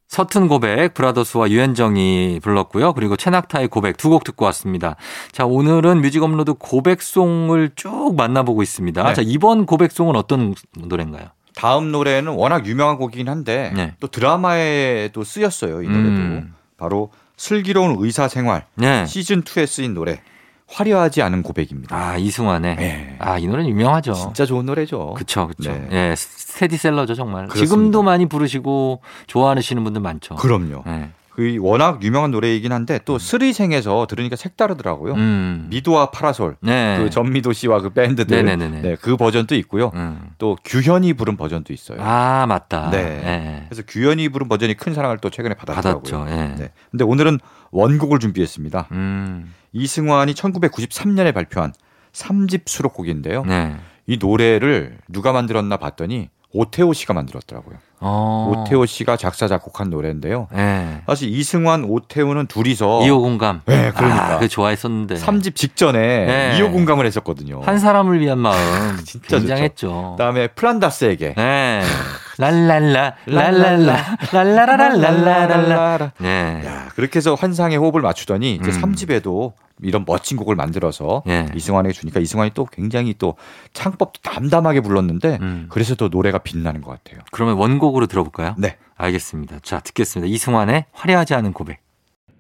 [0.08, 2.94] 서툰 고백, 브라더 수와 유연정이 불렀고요.
[2.94, 4.96] 그리고 최낙타의 고백 두 곡 듣고 왔습니다.
[5.32, 9.02] 자, 오늘은 뮤직 업로드 고백송을 쭉 만나보고 있습니다.
[9.04, 9.12] 네.
[9.14, 11.26] 자, 이번 고백송은 어떤 노래인가요?
[11.54, 13.94] 다음 노래는 워낙 유명한 곡이긴 한데 네.
[14.00, 16.54] 또 드라마에도 쓰였어요 이 노래도 음.
[16.76, 19.07] 바로 슬기로운 의사 생활 네.
[19.07, 20.20] 시즌 2에 쓰인 노래
[20.66, 21.97] 화려하지 않은 고백입니다.
[21.97, 22.76] 아, 이승환의.
[22.76, 23.16] 네.
[23.20, 24.12] 아, 이 노래 는 유명하죠.
[24.12, 25.14] 진짜 좋은 노래죠.
[25.14, 25.72] 그쵸, 그쵸.
[25.72, 25.89] 네.
[26.11, 27.47] 예, 스테디셀러죠, 정말.
[27.47, 27.66] 그렇습니다.
[27.66, 30.34] 지금도 많이 부르시고 좋아하시는 분들 많죠.
[30.34, 30.84] 그럼요.
[30.86, 31.09] 예.
[31.39, 35.14] 그 워낙 유명한 노래이긴 한데 또 스리생에서 들으니까 색다르더라고요.
[35.14, 35.66] 음.
[35.70, 36.57] 미도와 파라솔.
[36.61, 36.99] 네.
[36.99, 38.45] 그 전미도 씨와 그 밴드들.
[38.45, 38.82] 네네네네.
[38.82, 39.93] 네, 그 버전도 있고요.
[39.95, 40.30] 음.
[40.39, 41.99] 또 규현이 부른 버전도 있어요.
[42.01, 42.91] 아, 맞다.
[42.91, 42.99] 네.
[42.99, 43.66] 예.
[43.68, 46.03] 그래서 규현이 부른 버전이 큰 사랑을 또 최근에 받았더라고요.
[46.03, 46.26] 받았죠.
[46.28, 46.57] 예.
[46.59, 46.72] 네.
[46.91, 47.39] 근데 오늘은
[47.70, 48.89] 원곡을 준비했습니다.
[48.91, 49.55] 음.
[49.72, 51.72] 이승환이 1993년에 발표한
[52.14, 53.45] 3집 수록곡인데요.
[53.45, 53.76] 네.
[54.09, 57.76] 이 노래를 누가 만들었나 봤더니 오태호 씨가 만들었더라고요.
[58.01, 58.53] 어.
[58.55, 60.49] 오태호 씨가 작사 작곡한 노래인데요.
[60.55, 61.03] 예.
[61.07, 63.61] 사실 이승환, 오태호는 둘이서 이호 공감.
[63.66, 64.36] 네, 그러니까.
[64.36, 65.16] 아, 그 좋아했었는데.
[65.16, 66.59] 3집 직전에 네.
[66.59, 67.61] 이호 공감을 했었거든요.
[67.62, 68.99] 한 사람을 위한 마음.
[69.05, 70.14] 진짜 굉장했죠.
[70.16, 71.82] 그다음에 플란다스에게 네.
[72.39, 76.12] 랄랄라, 랄랄라, 랄라라랄랄라랄라.
[76.18, 76.62] 네.
[76.64, 78.80] 야, 그렇게 해서 환상의 호흡을 맞추더니 이제 음.
[78.80, 81.47] 3집에도 이런 멋진 곡을 만들어서 예.
[81.55, 83.36] 이승환에게 주니까 이승환이 또 굉장히 또
[83.72, 85.66] 창법도 담담하게 불렀는데 음.
[85.68, 87.22] 그래서 또 노래가 빛나는 것 같아요.
[87.30, 88.55] 그러면 원곡으로 들어볼까요?
[88.59, 88.76] 네.
[88.97, 89.59] 알겠습니다.
[89.62, 90.32] 자, 듣겠습니다.
[90.32, 91.80] 이승환의 화려하지 않은 고백.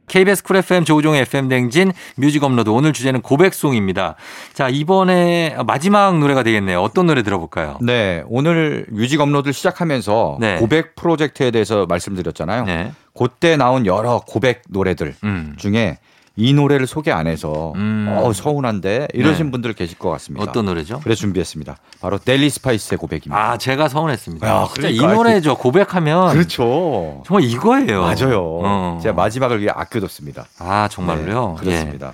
[0.08, 4.16] KBS 쿨 FM 조우종의 FM 대행진 뮤직 업로드 오늘 주제는 고백송입니다.
[4.52, 6.80] 자, 이번에 마지막 노래가 되겠네요.
[6.80, 7.78] 어떤 노래 들어볼까요?
[7.80, 10.56] 네, 오늘 뮤직 업로드를 시작하면서 네.
[10.56, 12.64] 고백 프로젝트에 대해서 말씀드렸잖아요.
[12.64, 12.92] 네.
[13.16, 15.54] 그때 나온 여러 고백 노래들 음.
[15.58, 15.98] 중에
[16.40, 18.06] 이 노래를 소개 안 해서 음.
[18.16, 19.50] 어, 서운한데 이러신 네.
[19.50, 20.44] 분들 계실 것 같습니다.
[20.48, 21.00] 어떤 노래죠?
[21.02, 21.76] 그래서 준비했습니다.
[22.00, 23.36] 바로 델리 스파이스의 고백입니다.
[23.36, 24.46] 아, 제가 서운했습니다.
[24.48, 25.16] 야, 진짜 이 그러니까.
[25.16, 25.56] 노래죠.
[25.56, 27.24] 고백하면 그렇죠.
[27.26, 28.02] 정말 이거예요.
[28.02, 28.40] 맞아요.
[28.62, 29.00] 어.
[29.02, 30.46] 제가 마지막을 위해 아껴뒀습니다.
[30.60, 31.56] 아, 정말로요?
[31.58, 32.12] 네, 그렇습니다.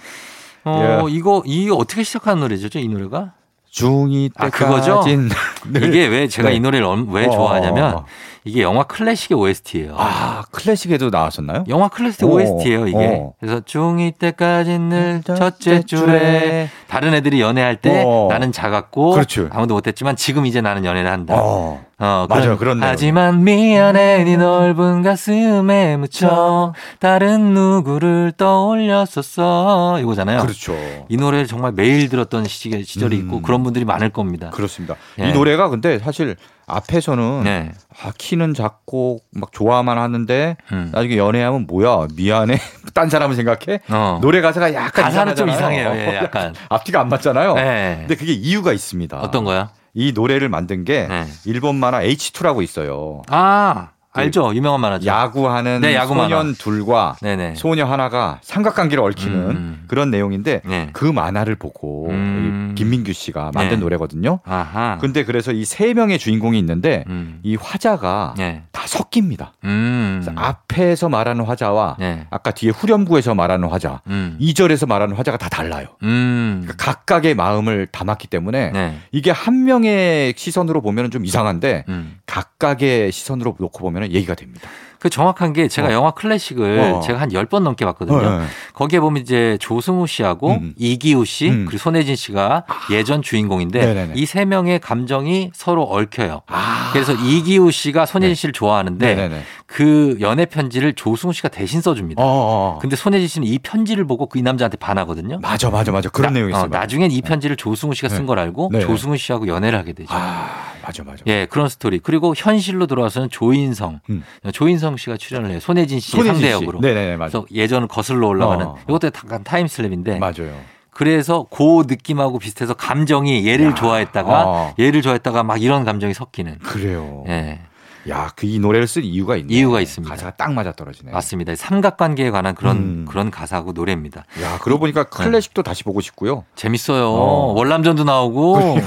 [0.67, 0.71] 예.
[0.71, 1.13] 어, 예.
[1.13, 2.79] 이거 이 어떻게 시작하는 노래죠?
[2.79, 3.33] 이 노래가?
[3.69, 5.03] 중2 아, 그거죠?
[5.05, 5.29] 때까진
[5.71, 6.55] 늘- 이게 왜 제가 네.
[6.57, 8.07] 이 노래를 얼- 왜 어, 좋아하냐면 어, 어.
[8.47, 9.95] 이게 영화 클래식의 OST예요.
[9.99, 11.65] 아 클래식에도 나왔었나요?
[11.69, 12.97] 영화 클래식 오, OST예요, 이게.
[12.99, 13.33] 어.
[13.41, 18.29] 그래서 중2 때까진 늘 첫째 줄에 다른 애들이 연애할 때 어.
[18.31, 19.49] 나는 작았고 그렇죠.
[19.51, 21.35] 아무도 못했지만 지금 이제 나는 연애를 한다.
[21.37, 21.85] 어.
[21.99, 22.83] 어, 맞아요, 그런.
[22.83, 30.43] 하지만 미안해 네 넓은 가슴에 묻혀 다른 누구를 떠올렸었어 이거잖아요.
[30.43, 30.77] 그렇죠.
[31.09, 33.43] 이 노래를 정말 매일 들었던 시절이, 시절이 있고 음.
[33.43, 34.51] 그런 분들이 많을 겁니다.
[34.51, 34.97] 그렇습니다.
[35.21, 35.29] 예.
[35.29, 36.37] 이 노래가 근데 사실
[36.67, 37.73] 앞에서는 네.
[38.03, 40.91] 아, 키는 작고 막 좋아만 하는데 음.
[40.93, 42.59] 나중에 연애하면 뭐야 미안해
[42.95, 44.19] 딴 사람을 생각해 어.
[44.23, 45.95] 노래 가사가 약간 가사는 좀 이상하잖아요.
[45.95, 46.13] 이상해요.
[46.13, 46.55] 예, 약간.
[46.71, 47.55] 앞 뒤가 안 맞잖아요.
[47.55, 47.97] 네.
[48.01, 49.19] 근데 그게 이유가 있습니다.
[49.21, 49.71] 어떤 거야?
[49.95, 51.27] 이 노래를 만든 게 네.
[51.45, 53.23] 일본 만화 H2라고 있어요.
[53.29, 54.55] 아, 알죠.
[54.55, 55.07] 유명한 만화죠.
[55.07, 56.29] 야구하는 네, 야구 만화.
[56.29, 57.55] 소년 둘과 네네.
[57.57, 59.85] 소녀 하나가 삼각관계를 얽히는 음.
[59.89, 60.89] 그런 내용인데 네.
[60.93, 62.71] 그 만화를 보고 음.
[62.73, 63.83] 이 김민규 씨가 만든 네.
[63.83, 64.41] 노래거든요.
[64.45, 64.99] 아하.
[65.01, 67.41] 근데 그래서 이 세 명의 주인공이 있는데 음.
[67.43, 68.63] 이 화자가 네.
[68.71, 69.53] 다 섞입니다.
[69.65, 70.25] 음.
[70.37, 72.27] 앞에서 말하는 화자와 네.
[72.31, 74.37] 아까 뒤에 후렴구에서 말하는 화자, 음.
[74.39, 75.87] 이절에서 말하는 화자가 다 달라요.
[76.05, 76.61] 음.
[76.63, 78.99] 그러니까 각각의 마음을 담았기 때문에 네.
[79.11, 82.19] 이게 한 명의 시선으로 보면 좀 이상한데 음.
[82.27, 84.69] 각각의 시선으로 놓고 보면 얘기가 됩니다.
[84.99, 85.93] 그 정확한 게 제가 어.
[85.93, 87.01] 영화 클래식을 어.
[87.01, 88.17] 제가 한 10번 넘게 봤거든요.
[88.17, 88.47] 어, 네.
[88.73, 90.73] 거기에 보면 이제 조승우 씨하고 음.
[90.79, 91.67] 이기우 씨 음.
[91.67, 94.13] 그리고 손혜진 씨가 예전 주인공인데.
[94.15, 96.41] 이 세 명의 감정이 서로 얽혀요.
[96.47, 96.91] 아.
[96.95, 98.35] 그래서 이기우 씨가 손혜진 네.
[98.35, 99.43] 씨를 좋아하는데 네네네.
[99.67, 102.23] 그 연애 편지를 조승우 씨가 대신 써줍니다.
[102.23, 102.79] 어, 어, 어.
[102.81, 105.39] 근데 손혜진 씨는 이 편지를 보고 그 이 남자한테 반하거든요.
[105.41, 106.09] 맞아, 맞아, 맞아.
[106.09, 106.65] 그런 나, 내용이 있어요.
[106.65, 108.27] 어, 나중엔 이 편지를 조승우 씨가 쓴 네.
[108.27, 108.81] 걸 알고 네.
[108.81, 110.09] 조승우 씨하고 연애를 하게 되죠.
[110.13, 111.23] 아, 맞아, 맞아.
[111.27, 111.99] 예, 그런 스토리.
[111.99, 114.01] 그리고 현실로 돌아와서는 조인성.
[114.11, 114.25] 음.
[114.53, 115.61] 조인성 씨가 출연을 해요.
[115.61, 116.41] 손혜진 씨 손혜진 씨.
[116.41, 116.81] 상대 역으로.
[116.81, 117.39] 네네네, 맞아.
[117.41, 118.77] 그래서 예전을 거슬러 올라가는 어.
[118.89, 120.55] 이것도 잠깐 타임슬랩인데 맞아요.
[120.91, 123.75] 그래서 그 느낌하고 비슷해서 감정이 얘를 야.
[123.75, 124.75] 좋아했다가 어.
[124.79, 126.59] 얘를 좋아했다가 막 이런 감정이 섞이는.
[126.61, 127.25] 그래요.
[127.29, 127.61] 예.
[128.09, 129.53] 야, 그 이 노래를 쓴 이유가 있네.
[129.55, 130.15] 이유가 있습니다.
[130.15, 131.11] 가사가 딱 맞아 떨어지네.
[131.13, 131.55] 맞습니다.
[131.57, 133.07] 삼각관계에 관한 그런 음.
[133.09, 134.25] 그런 가사고 노래입니다.
[134.43, 136.45] 야, 그러고 보니까 클래식도 다시 보고 싶고요.
[136.55, 137.07] 재밌어요.
[137.09, 137.53] 어.
[137.57, 138.79] 월남전도 나오고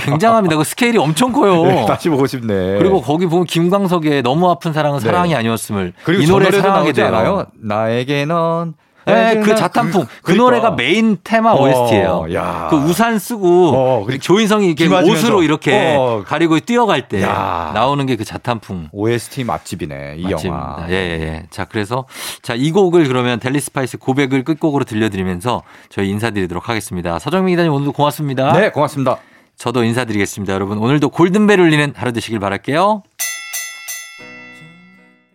[0.00, 0.56] 굉장합니다.
[0.56, 1.62] 그 스케일이 엄청 커요.
[1.64, 2.78] 네, 다시 보고 싶네.
[2.78, 5.04] 그리고 거기 보면 김광석의 너무 아픈 사랑은 네.
[5.06, 7.06] 사랑이 아니었음을 그리고 이저 노래 노래도 사랑하게 나오지 돼요.
[7.08, 7.46] 않아요?
[7.54, 8.74] 나에게 넌
[9.06, 10.44] 네, 그 자탄풍 그, 그러니까.
[10.44, 12.26] 노래가 메인 테마 어, OST예요.
[12.34, 12.68] 야.
[12.70, 14.86] 그 우산 쓰고 어, 조인성이 이렇게.
[14.86, 16.22] 옷으로 이렇게 어.
[16.26, 17.70] 가리고 뛰어갈 때 야.
[17.74, 18.88] 나오는 게 그 자탄풍.
[18.92, 20.76] OST 맛집이네 이 맛집입니다.
[20.78, 20.86] 영화.
[20.88, 21.42] 예, 예, 예.
[21.50, 22.04] 자, 그래서
[22.42, 27.18] 자, 이 곡을 그러면 델리 스파이스 고백을 끝곡으로 들려드리면서 저희 인사드리도록 하겠습니다.
[27.18, 28.52] 서정민 기자님 오늘도 고맙습니다.
[28.52, 29.18] 네, 고맙습니다.
[29.56, 30.52] 저도 인사드리겠습니다.
[30.52, 33.02] 여러분 오늘도 골든벨 울리는 하루 되시길 바랄게요.